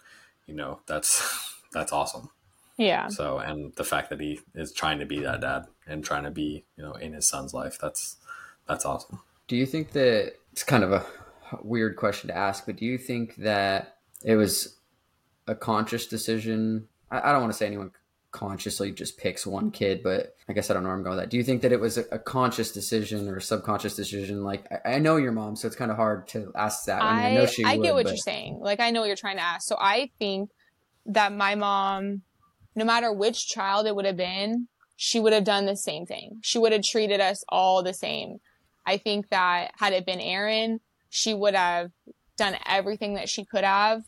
[0.47, 2.29] you know that's that's awesome
[2.77, 3.09] Yeah.
[3.09, 6.31] so and the fact that he is trying to be that dad and trying to
[6.31, 8.17] be you know in his son's life that's
[8.69, 11.05] that's awesome Do you think that it's kind of a
[11.63, 14.79] weird question to ask, but do you think that it was
[15.47, 16.89] a conscious decision?
[17.11, 17.91] I, I don't want to say anyone
[18.35, 21.25] consciously just picks one kid, but I guess I don't know where I'm going with
[21.25, 21.31] that.
[21.31, 24.43] Do you think that it was a, a conscious decision or a subconscious decision?
[24.43, 27.01] Like I, I, know your mom, so it's kind of hard to ask that.
[27.01, 27.65] I, mean, I know she.
[27.65, 28.11] I would, get what but...
[28.11, 28.59] you're saying.
[28.61, 29.69] Like I know what you're trying to ask.
[29.69, 30.51] So I think
[31.07, 32.23] that my mom,
[32.75, 34.67] no matter which child it would have been,
[34.97, 36.41] she would have done the same thing.
[36.43, 38.39] She would have treated us all the same.
[38.85, 41.93] I think that had it been Aaron, she would have
[42.37, 44.03] done everything that she could have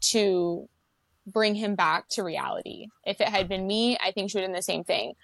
[0.00, 0.68] to
[1.32, 2.86] bring him back to reality.
[3.04, 5.14] If it had been me, I think she would have done the same thing.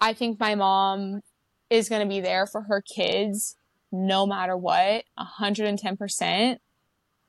[0.00, 1.22] I think my mom
[1.68, 3.56] is going to be there for her kids
[3.92, 6.58] no matter what, 110%,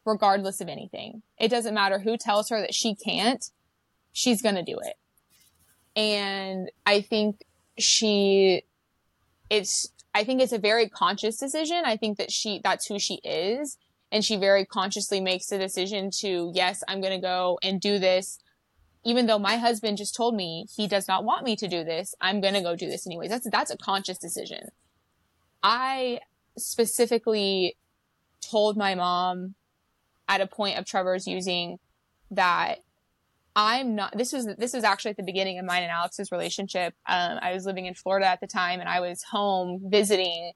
[0.05, 1.23] regardless of anything.
[1.39, 3.43] It doesn't matter who tells her that she can't,
[4.11, 4.95] she's going to do it.
[5.99, 7.43] And I think
[7.77, 8.63] she,
[9.49, 11.83] it's, I think it's a very conscious decision.
[11.85, 13.77] I think that she, that's who she is
[14.11, 17.99] and she very consciously makes the decision to yes i'm going to go and do
[17.99, 18.39] this.
[19.03, 22.13] Even though my husband just told me he does not want me to do this
[22.21, 23.29] i'm going to go do this anyways.
[23.29, 24.69] That's that's a conscious decision.
[25.63, 26.19] I
[26.57, 27.77] specifically
[28.41, 29.55] told my mom
[30.27, 31.77] at a point of trevor's using
[32.31, 32.79] that
[33.55, 36.93] i'm not this was this was actually at the beginning of mine and alex's relationship.
[37.07, 40.53] Um, i was living in florida at the time and i was home visiting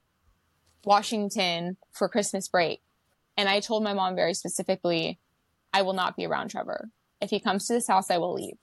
[0.83, 2.81] washington for christmas break
[3.37, 5.19] and I told my mom very specifically,
[5.73, 6.89] I will not be around Trevor.
[7.21, 8.57] If he comes to this house, I will leave.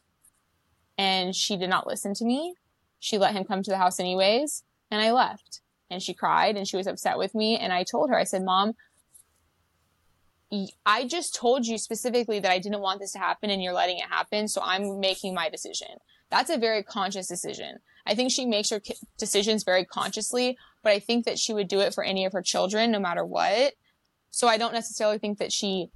[0.97, 2.55] And she did not listen to me.
[2.99, 4.65] She let him come to the house anyways.
[4.91, 5.61] And I left.
[5.91, 7.59] And she cried and she was upset with me.
[7.59, 8.75] And I told her, I said, Mom,
[10.85, 13.99] I just told you specifically that I didn't want this to happen and you're letting
[13.99, 14.49] it happen.
[14.49, 15.89] So I'm making my decision.
[16.31, 17.79] That's a very conscious decision.
[18.07, 18.81] I think she makes her
[19.19, 22.43] decisions very consciously, but I think that she would do it for any of her
[22.43, 23.75] children, no matter what.
[24.33, 25.91] So I don't necessarily think that she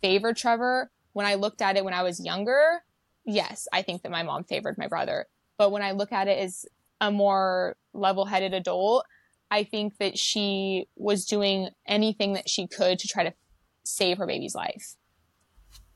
[0.00, 0.92] favored Trevor.
[1.12, 2.84] When I looked at it when I was younger,
[3.24, 5.26] yes, I think that my mom favored my brother.
[5.58, 6.66] But when I look at it as
[7.00, 9.06] a more level headed adult,
[9.50, 13.34] I think that she was doing anything that she could to try to
[13.82, 14.94] save her baby's life.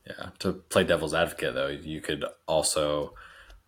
[0.07, 0.31] Yeah.
[0.41, 3.15] To play devil's advocate, though, you could also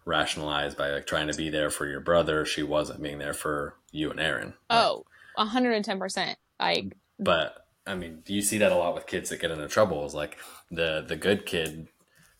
[0.05, 2.44] rationalize by like trying to be there for your brother.
[2.44, 4.55] She wasn't being there for you and Aaron.
[4.70, 5.05] Oh,
[5.38, 6.35] 110%.
[6.59, 9.68] Like, but I mean, do you see that a lot with kids that get into
[9.68, 10.05] trouble.
[10.05, 10.37] Is like
[10.70, 11.88] the the good kid,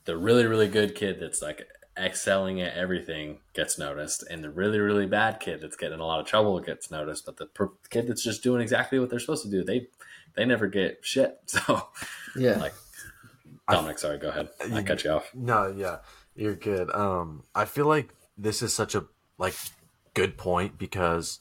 [0.05, 4.79] the really really good kid that's like excelling at everything gets noticed, and the really
[4.79, 7.25] really bad kid that's getting in a lot of trouble gets noticed.
[7.27, 9.89] But the per- kid that's just doing exactly what they're supposed to do, they
[10.35, 11.39] they never get shit.
[11.47, 11.89] So
[12.37, 12.75] yeah, like
[13.71, 14.49] Dominic, sorry, go ahead.
[14.73, 15.31] I cut you off.
[15.35, 15.99] No, yeah,
[16.35, 16.91] you're good.
[16.91, 19.07] Um, I feel like this is such a
[19.39, 19.55] like
[20.15, 21.41] good point because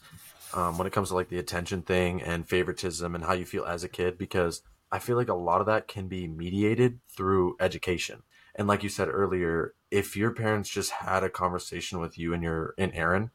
[0.55, 3.65] um, when it comes to like the attention thing and favoritism and how you feel
[3.65, 7.57] as a kid because I feel like a lot of that can be mediated through
[7.59, 8.23] education.
[8.55, 12.41] And like you said earlier, if your parents just had a conversation with you and
[12.41, 13.31] your and Aaron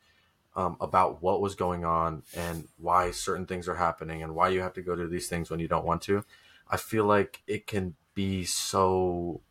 [0.56, 4.60] um, about what was going on and why certain things are happening and why you
[4.62, 6.24] have to go to these things when you don't want to,
[6.68, 9.42] I feel like it can be so.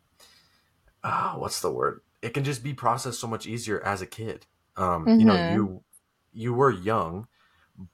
[1.04, 2.00] Uh, what's the word?
[2.20, 4.46] It can just be processed so much easier as a kid.
[4.76, 5.20] Um, mm-hmm.
[5.20, 5.54] You know, mm-hmm.
[5.54, 5.82] you
[6.32, 7.28] you were young,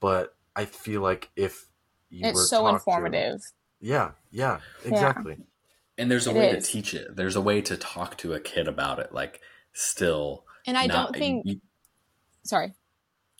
[0.00, 1.66] but I feel like if
[2.10, 3.40] you it's so informative.
[3.40, 3.46] To,
[3.80, 5.36] yeah, yeah, exactly.
[5.38, 5.44] Yeah.
[5.98, 6.66] And there's a it way is.
[6.66, 7.16] to teach it.
[7.16, 9.12] There's a way to talk to a kid about it.
[9.12, 9.40] Like
[9.72, 11.46] still, and I not, don't think.
[11.46, 11.60] You,
[12.42, 12.74] sorry.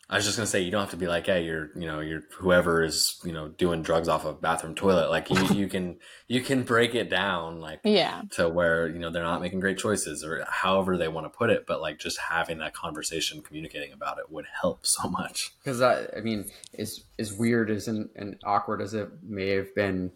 [0.08, 1.98] I was just gonna say you don't have to be like, hey, you're you know
[1.98, 5.10] you're whoever is you know doing drugs off a bathroom toilet.
[5.10, 9.10] Like you you can you can break it down like yeah to where you know
[9.10, 11.66] they're not making great choices or however they want to put it.
[11.66, 15.52] But like just having that conversation, communicating about it would help so much.
[15.58, 19.74] Because I I mean, as as weird as and, and awkward as it may have
[19.74, 20.12] been,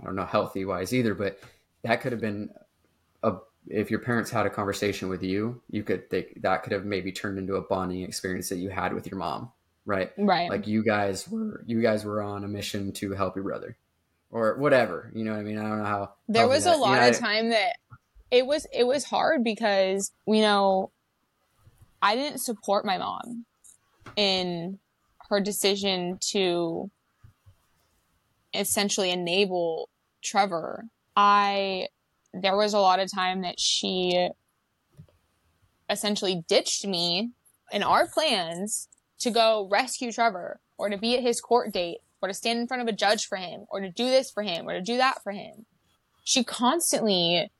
[0.00, 1.40] I don't know healthy wise either, but
[1.82, 2.50] that could have been
[3.24, 3.32] a
[3.68, 7.12] if your parents had a conversation with you, you could think that could have maybe
[7.12, 9.50] turned into a bonding experience that you had with your mom,
[9.86, 10.10] right?
[10.18, 10.50] Right.
[10.50, 13.76] Like you guys were you guys were on a mission to help your brother,
[14.30, 15.10] or whatever.
[15.14, 15.58] You know what I mean?
[15.58, 16.12] I don't know how.
[16.28, 17.76] There was that, a lot you know, of time that
[18.30, 20.90] it was it was hard because you know
[22.00, 23.44] I didn't support my mom
[24.16, 24.78] in
[25.30, 26.90] her decision to
[28.54, 29.88] essentially enable
[30.22, 30.84] Trevor.
[31.16, 31.88] I
[32.34, 34.28] there was a lot of time that she
[35.90, 37.30] essentially ditched me
[37.72, 42.28] and our plans to go rescue Trevor or to be at his court date or
[42.28, 44.68] to stand in front of a judge for him or to do this for him
[44.68, 45.66] or to do that for him.
[46.24, 47.50] She constantly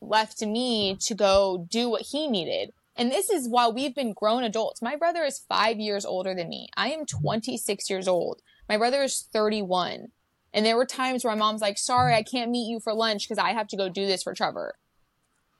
[0.00, 2.72] left me to go do what he needed.
[2.96, 4.82] And this is while we've been grown adults.
[4.82, 6.68] My brother is five years older than me.
[6.76, 8.42] I am 26 years old.
[8.68, 10.08] My brother is 31.
[10.52, 13.28] And there were times where my mom's like, sorry, I can't meet you for lunch
[13.28, 14.74] because I have to go do this for Trevor.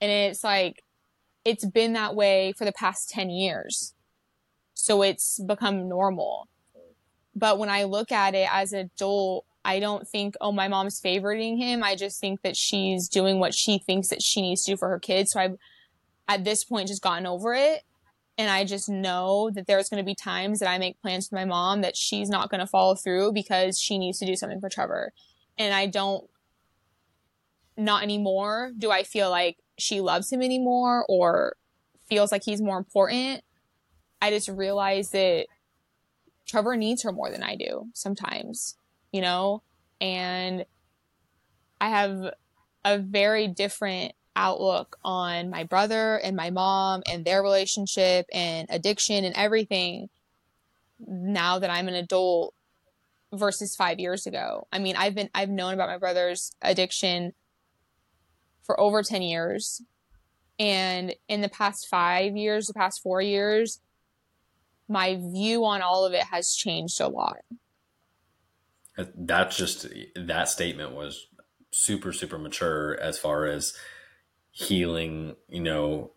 [0.01, 0.83] And it's like,
[1.45, 3.93] it's been that way for the past 10 years.
[4.73, 6.47] So it's become normal.
[7.35, 10.99] But when I look at it as an adult, I don't think, oh, my mom's
[10.99, 11.83] favoriting him.
[11.83, 14.89] I just think that she's doing what she thinks that she needs to do for
[14.89, 15.31] her kids.
[15.31, 15.57] So I've,
[16.27, 17.83] at this point, just gotten over it.
[18.41, 21.37] And I just know that there's going to be times that I make plans with
[21.37, 24.59] my mom that she's not going to follow through because she needs to do something
[24.59, 25.13] for Trevor.
[25.59, 26.27] And I don't,
[27.77, 31.55] not anymore, do I feel like she loves him anymore or
[32.09, 33.43] feels like he's more important.
[34.23, 35.45] I just realize that
[36.47, 38.75] Trevor needs her more than I do sometimes,
[39.11, 39.61] you know?
[40.01, 40.65] And
[41.79, 42.33] I have
[42.83, 49.25] a very different outlook on my brother and my mom and their relationship and addiction
[49.25, 50.09] and everything
[51.07, 52.53] now that I'm an adult
[53.33, 54.67] versus 5 years ago.
[54.71, 57.33] I mean, I've been I've known about my brother's addiction
[58.63, 59.81] for over 10 years.
[60.59, 63.79] And in the past 5 years, the past 4 years,
[64.87, 67.37] my view on all of it has changed a lot.
[68.97, 71.27] That's just that statement was
[71.73, 73.73] super super mature as far as
[74.51, 76.11] healing, you know,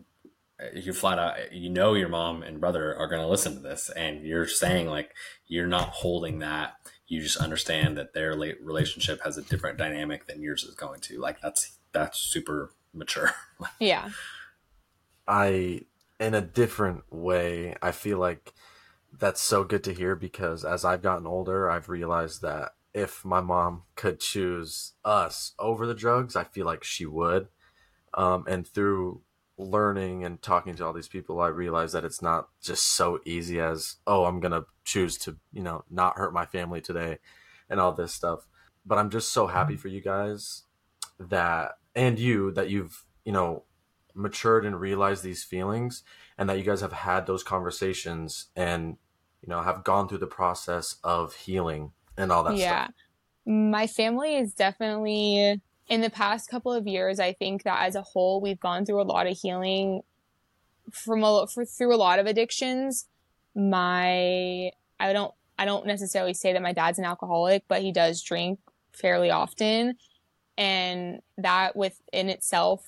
[0.73, 3.89] you flat out you know your mom and brother are going to listen to this
[3.89, 5.13] and you're saying like
[5.47, 6.75] you're not holding that.
[7.07, 11.19] You just understand that their relationship has a different dynamic than yours is going to.
[11.19, 13.31] Like that's that's super mature.
[13.79, 14.09] Yeah.
[15.27, 15.81] I
[16.19, 18.53] in a different way i feel like
[19.17, 23.41] that's so good to hear because as i've gotten older i've realized that if my
[23.41, 27.47] mom could choose us over the drugs i feel like she would
[28.15, 29.21] um, and through
[29.57, 33.59] learning and talking to all these people, I realized that it's not just so easy
[33.59, 37.19] as, oh, I'm going to choose to, you know, not hurt my family today
[37.69, 38.47] and all this stuff.
[38.85, 40.63] But I'm just so happy for you guys
[41.19, 43.63] that, and you, that you've, you know,
[44.13, 46.03] matured and realized these feelings
[46.37, 48.97] and that you guys have had those conversations and,
[49.41, 52.85] you know, have gone through the process of healing and all that yeah.
[52.85, 52.95] stuff.
[53.45, 58.01] My family is definitely in the past couple of years, I think that as a
[58.01, 60.01] whole, we've gone through a lot of healing
[60.91, 63.07] from a, for, through a lot of addictions.
[63.55, 68.21] My, I don't, I don't necessarily say that my dad's an alcoholic, but he does
[68.21, 68.59] drink
[68.93, 69.95] fairly often.
[70.57, 72.87] And that within itself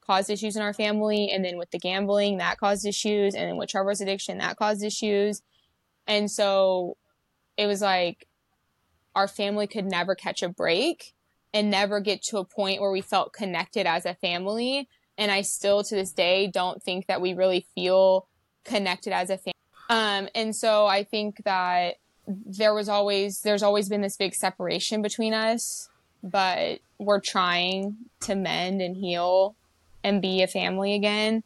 [0.00, 1.30] caused issues in our family.
[1.30, 3.34] And then with the gambling, that caused issues.
[3.34, 5.40] And then with Trevor's addiction, that caused issues.
[6.06, 6.98] And so
[7.56, 8.26] it was like
[9.14, 11.13] our family could never catch a break
[11.54, 14.88] and never get to a point where we felt connected as a family.
[15.16, 18.26] And I still to this day don't think that we really feel
[18.64, 19.54] connected as a family.
[19.88, 21.96] Um, and so I think that
[22.26, 25.88] there was always, there's always been this big separation between us,
[26.24, 29.54] but we're trying to mend and heal
[30.02, 31.44] and be a family again.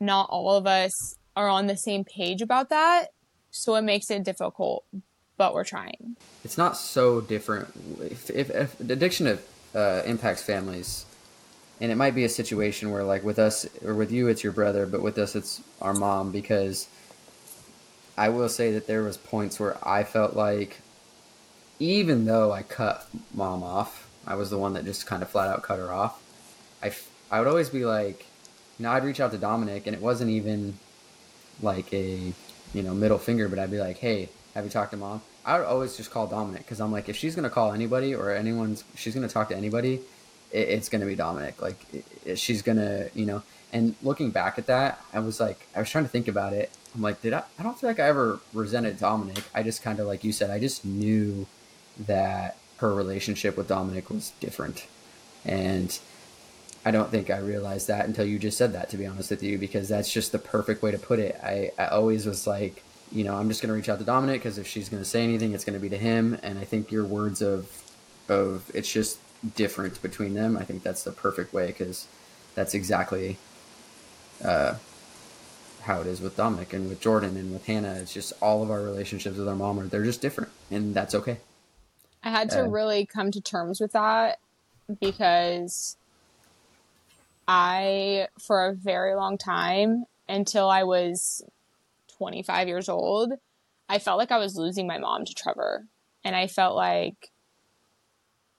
[0.00, 3.08] Not all of us are on the same page about that.
[3.50, 4.84] So it makes it difficult
[5.36, 6.16] but we're trying.
[6.44, 7.68] It's not so different.
[8.00, 9.38] If, if, if addiction
[9.74, 11.06] uh, impacts families,
[11.80, 14.52] and it might be a situation where, like with us or with you, it's your
[14.52, 16.30] brother, but with us, it's our mom.
[16.30, 16.86] Because
[18.16, 20.80] I will say that there was points where I felt like,
[21.80, 25.48] even though I cut mom off, I was the one that just kind of flat
[25.48, 26.22] out cut her off.
[26.82, 26.92] I,
[27.30, 28.26] I would always be like,
[28.78, 30.78] you know, I'd reach out to Dominic, and it wasn't even
[31.60, 32.32] like a
[32.74, 35.22] you know middle finger, but I'd be like, hey, have you talked to mom?
[35.44, 38.30] I would always just call Dominic because I'm like, if she's gonna call anybody or
[38.30, 40.00] anyone's, she's gonna talk to anybody,
[40.52, 41.60] it, it's gonna be Dominic.
[41.60, 41.78] Like,
[42.24, 43.42] it, she's gonna, you know.
[43.72, 46.70] And looking back at that, I was like, I was trying to think about it.
[46.94, 47.42] I'm like, did I?
[47.58, 49.42] I don't feel like I ever resented Dominic.
[49.54, 51.46] I just kind of like you said, I just knew
[51.98, 54.86] that her relationship with Dominic was different,
[55.44, 55.98] and
[56.84, 58.90] I don't think I realized that until you just said that.
[58.90, 61.40] To be honest with you, because that's just the perfect way to put it.
[61.42, 64.40] I, I always was like you know, I'm just going to reach out to Dominic
[64.40, 66.38] because if she's going to say anything, it's going to be to him.
[66.42, 67.70] And I think your words of,
[68.28, 69.18] of it's just
[69.54, 70.56] different between them.
[70.56, 72.06] I think that's the perfect way because
[72.54, 73.36] that's exactly
[74.44, 74.76] uh,
[75.82, 77.94] how it is with Dominic and with Jordan and with Hannah.
[77.94, 81.14] It's just all of our relationships with our mom are they're just different, and that's
[81.14, 81.38] okay.
[82.22, 84.38] I had to uh, really come to terms with that
[85.00, 85.96] because
[87.48, 91.44] I, for a very long time, until I was
[92.22, 93.32] 25 years old,
[93.88, 95.86] I felt like I was losing my mom to Trevor.
[96.24, 97.32] And I felt like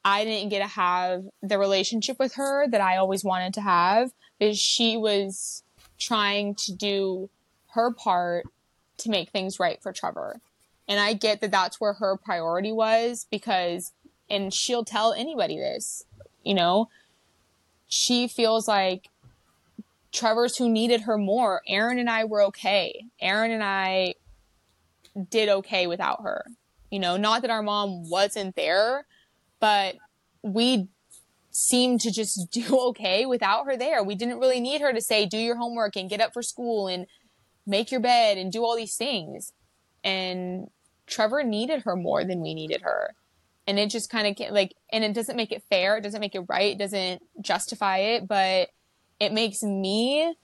[0.03, 4.11] I didn't get to have the relationship with her that I always wanted to have
[4.37, 5.63] because she was
[5.97, 7.29] trying to do
[7.67, 8.45] her part
[8.97, 10.41] to make things right for Trevor.
[10.89, 13.93] And I get that that's where her priority was because,
[14.29, 16.03] and she'll tell anybody this,
[16.43, 16.89] you know,
[17.87, 19.07] she feels like
[20.13, 21.61] Trevor's who needed her more.
[21.67, 23.05] Aaron and I were okay.
[23.19, 24.13] Aaron and I
[25.29, 26.45] did okay without her.
[26.91, 29.07] You know, not that our mom wasn't there,
[29.59, 29.95] but
[30.43, 30.87] we
[31.49, 34.03] seemed to just do okay without her there.
[34.03, 36.87] We didn't really need her to say, do your homework and get up for school
[36.87, 37.07] and
[37.65, 39.51] make your bed and do all these things.
[40.03, 40.67] And
[41.07, 43.15] Trevor needed her more than we needed her.
[43.65, 45.97] And it just kind of like, and it doesn't make it fair.
[45.97, 46.73] It doesn't make it right.
[46.73, 48.69] It doesn't justify it, but
[49.19, 50.35] it makes me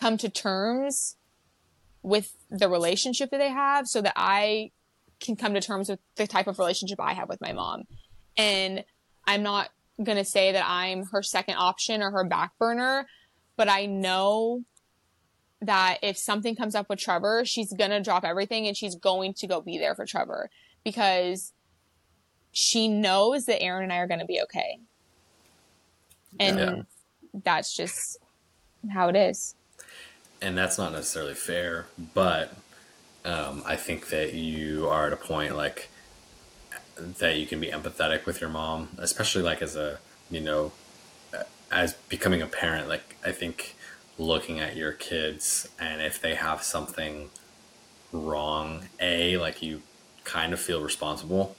[0.00, 1.16] come to terms
[2.02, 4.70] with the relationship that they have so that I
[5.20, 7.84] can come to terms with the type of relationship I have with my mom.
[8.36, 8.84] And
[9.26, 9.70] I'm not
[10.02, 13.06] going to say that I'm her second option or her back burner,
[13.56, 14.62] but I know
[15.60, 19.34] that if something comes up with Trevor, she's going to drop everything and she's going
[19.34, 20.50] to go be there for Trevor
[20.84, 21.52] because
[22.52, 24.78] she knows that Aaron and I are going to be okay.
[26.38, 26.82] And yeah.
[27.32, 28.18] That's just
[28.90, 29.54] how it is.
[30.40, 32.54] And that's not necessarily fair, but
[33.24, 35.88] um, I think that you are at a point like
[36.96, 39.98] that you can be empathetic with your mom, especially like as a,
[40.30, 40.72] you know,
[41.70, 42.88] as becoming a parent.
[42.88, 43.74] Like, I think
[44.18, 47.30] looking at your kids and if they have something
[48.12, 49.82] wrong, A, like you
[50.24, 51.56] kind of feel responsible.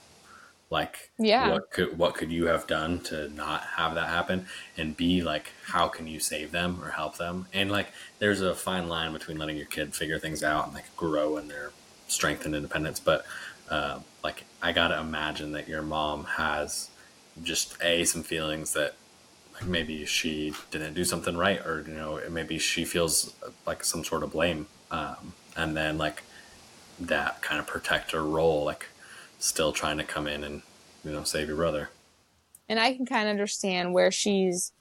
[0.70, 4.46] Like, yeah, what could what could you have done to not have that happen?
[4.76, 7.46] And B, like, how can you save them or help them?
[7.52, 7.88] And like,
[8.20, 11.48] there's a fine line between letting your kid figure things out and like grow in
[11.48, 11.72] their
[12.08, 13.24] strength and independence, but
[13.68, 16.90] uh, like I gotta imagine that your mom has
[17.42, 18.96] just a some feelings that
[19.54, 23.34] like maybe she didn't do something right, or you know maybe she feels
[23.66, 26.22] like some sort of blame, um, and then like
[26.98, 28.89] that kind of protector role, like
[29.40, 30.62] still trying to come in and
[31.04, 31.90] you know save your brother.
[32.68, 34.72] And I can kind of understand where she's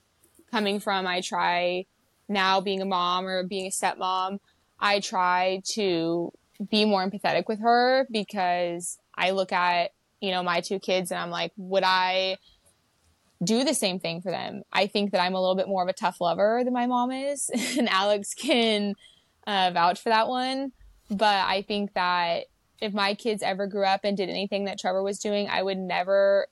[0.52, 1.08] coming from.
[1.08, 1.86] I try
[2.28, 4.40] now being a mom or being a stepmom.
[4.80, 6.32] I try to
[6.70, 9.92] be more empathetic with her because I look at,
[10.22, 12.38] you know, my two kids and I'm like, would I
[13.44, 14.64] do the same thing for them?
[14.72, 17.12] I think that I'm a little bit more of a tough lover than my mom
[17.12, 18.94] is, and Alex can
[19.48, 20.74] uh, vouch for that one.
[21.10, 22.46] But I think that
[22.82, 25.78] if my kids ever grew up and did anything that Trevor was doing, I would
[25.78, 26.48] never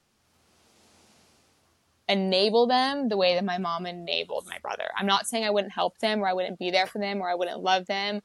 [2.09, 4.85] enable them the way that my mom enabled my brother.
[4.95, 7.29] I'm not saying I wouldn't help them or I wouldn't be there for them or
[7.29, 8.21] I wouldn't love them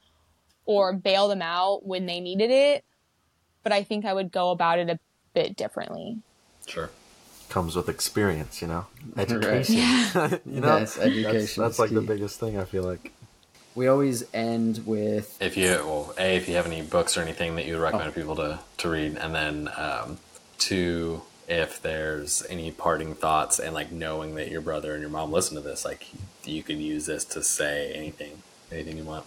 [0.65, 2.85] or bail them out when they needed it.
[3.61, 4.99] But I think I would go about it a
[5.33, 6.17] bit differently.
[6.67, 6.89] Sure.
[7.49, 8.87] Comes with experience, you know,
[9.17, 9.75] education.
[9.75, 10.37] Yeah.
[10.45, 11.33] you know, yes, education.
[11.33, 11.95] That's, that's like key.
[11.95, 12.57] the biggest thing.
[12.57, 13.11] I feel like.
[13.75, 17.55] We always end with if you well, a if you have any books or anything
[17.55, 18.13] that you would recommend oh.
[18.13, 20.17] people to to read, and then um,
[20.57, 25.31] two if there's any parting thoughts and like knowing that your brother and your mom
[25.31, 26.07] listen to this, like
[26.45, 29.25] you could use this to say anything, anything you want.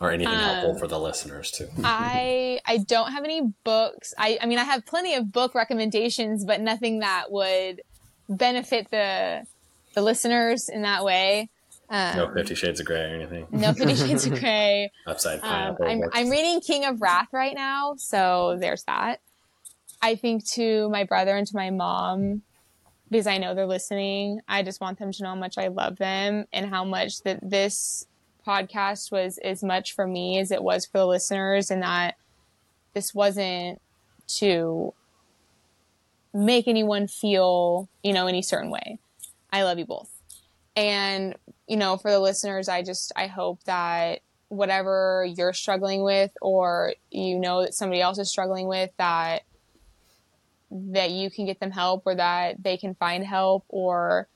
[0.00, 1.68] Or anything um, helpful for the listeners too.
[1.84, 4.14] I i don't have any books.
[4.16, 7.82] I i mean i have plenty of book recommendations but nothing that would
[8.28, 9.44] benefit the
[9.94, 11.50] the listeners in that way
[11.90, 13.46] um, no Fifty Shades of Grey or anything.
[13.50, 14.92] No Fifty Shades of Grey.
[15.06, 19.20] Upside um, I'm, I'm reading King of Wrath right now, so there's that.
[20.00, 22.42] I think to my brother and to my mom,
[23.10, 25.96] because I know they're listening, I just want them to know how much I love
[25.96, 28.06] them and how much that this
[28.46, 32.14] podcast was as much for me as it was for the listeners, and that
[32.94, 33.80] this wasn't
[34.38, 34.94] to
[36.32, 38.98] make anyone feel, you know, any certain way.
[39.52, 40.08] I love you both.
[40.76, 41.34] And,
[41.70, 46.94] you know, for the listeners, I just, I hope that whatever you're struggling with or
[47.12, 49.44] you know that somebody else is struggling with, that,
[50.72, 54.26] that you can get them help or that they can find help or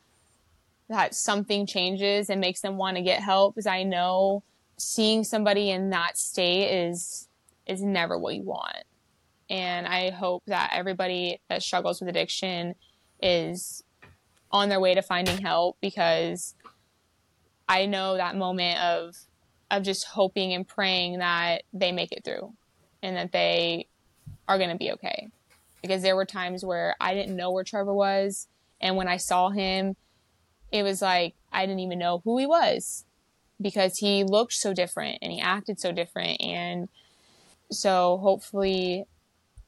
[0.89, 4.45] that something changes and makes them want to get help because I know
[4.77, 7.29] seeing somebody in that state is
[7.67, 8.85] is never what you want.
[9.51, 12.77] And I hope that everybody that struggles with addiction
[13.21, 13.83] is
[14.53, 16.55] on their way to finding help because
[17.69, 19.17] I know that moment of
[19.71, 22.53] of just hoping and praying that they make it through
[23.03, 23.87] and that they
[24.47, 25.29] are going to be okay.
[25.83, 28.47] Because there were times where I didn't know where Trevor was
[28.81, 29.97] and when I saw him
[30.71, 33.05] it was like I didn't even know who he was
[33.61, 36.41] because he looked so different and he acted so different.
[36.41, 36.89] And
[37.71, 39.05] so hopefully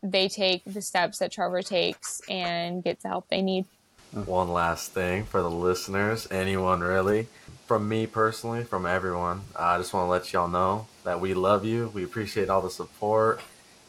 [0.02, 3.66] they take the steps that Trevor takes and get the help they need.
[4.12, 7.28] One last thing for the listeners, anyone really,
[7.66, 11.64] from me personally, from everyone, I just want to let y'all know that we love
[11.64, 11.90] you.
[11.92, 13.40] We appreciate all the support,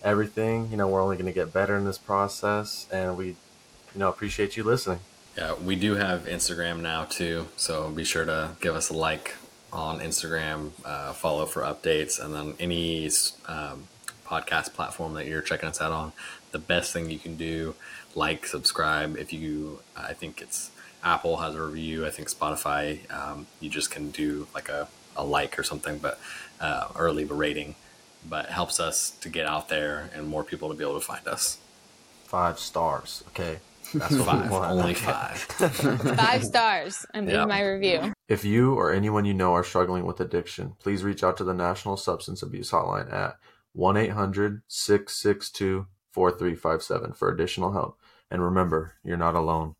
[0.03, 0.69] everything.
[0.71, 3.36] You know, we're only going to get better in this process, and we, you
[3.95, 4.99] know, appreciate you listening.
[5.38, 9.36] Yeah, we do have Instagram now too, so be sure to give us a like
[9.71, 13.05] on Instagram, uh, follow for updates, and then any
[13.45, 13.88] um,
[14.25, 16.13] podcast platform that you're checking us out on.
[16.51, 17.75] The best thing you can do,
[18.15, 19.17] like, subscribe.
[19.17, 20.71] If you, I think it's
[21.03, 22.05] Apple has a review.
[22.05, 26.19] I think Spotify, um, you just can do like a, a like or something, but
[26.59, 27.75] uh, or leave a rating.
[28.27, 31.05] But it helps us to get out there and more people to be able to
[31.05, 31.59] find us.
[32.25, 33.23] Five stars.
[33.29, 33.59] Okay.
[33.93, 34.69] That's Five, want.
[34.71, 35.37] only five.
[36.17, 37.45] Five stars and leave Yeah.
[37.45, 38.11] my review.
[38.27, 41.53] If you or anyone you know are struggling with addiction, please reach out to the
[41.53, 43.37] National Substance Abuse Hotline at
[43.73, 47.97] 1 800 662 4357 for additional help.
[48.29, 49.75] And remember, you're not alone.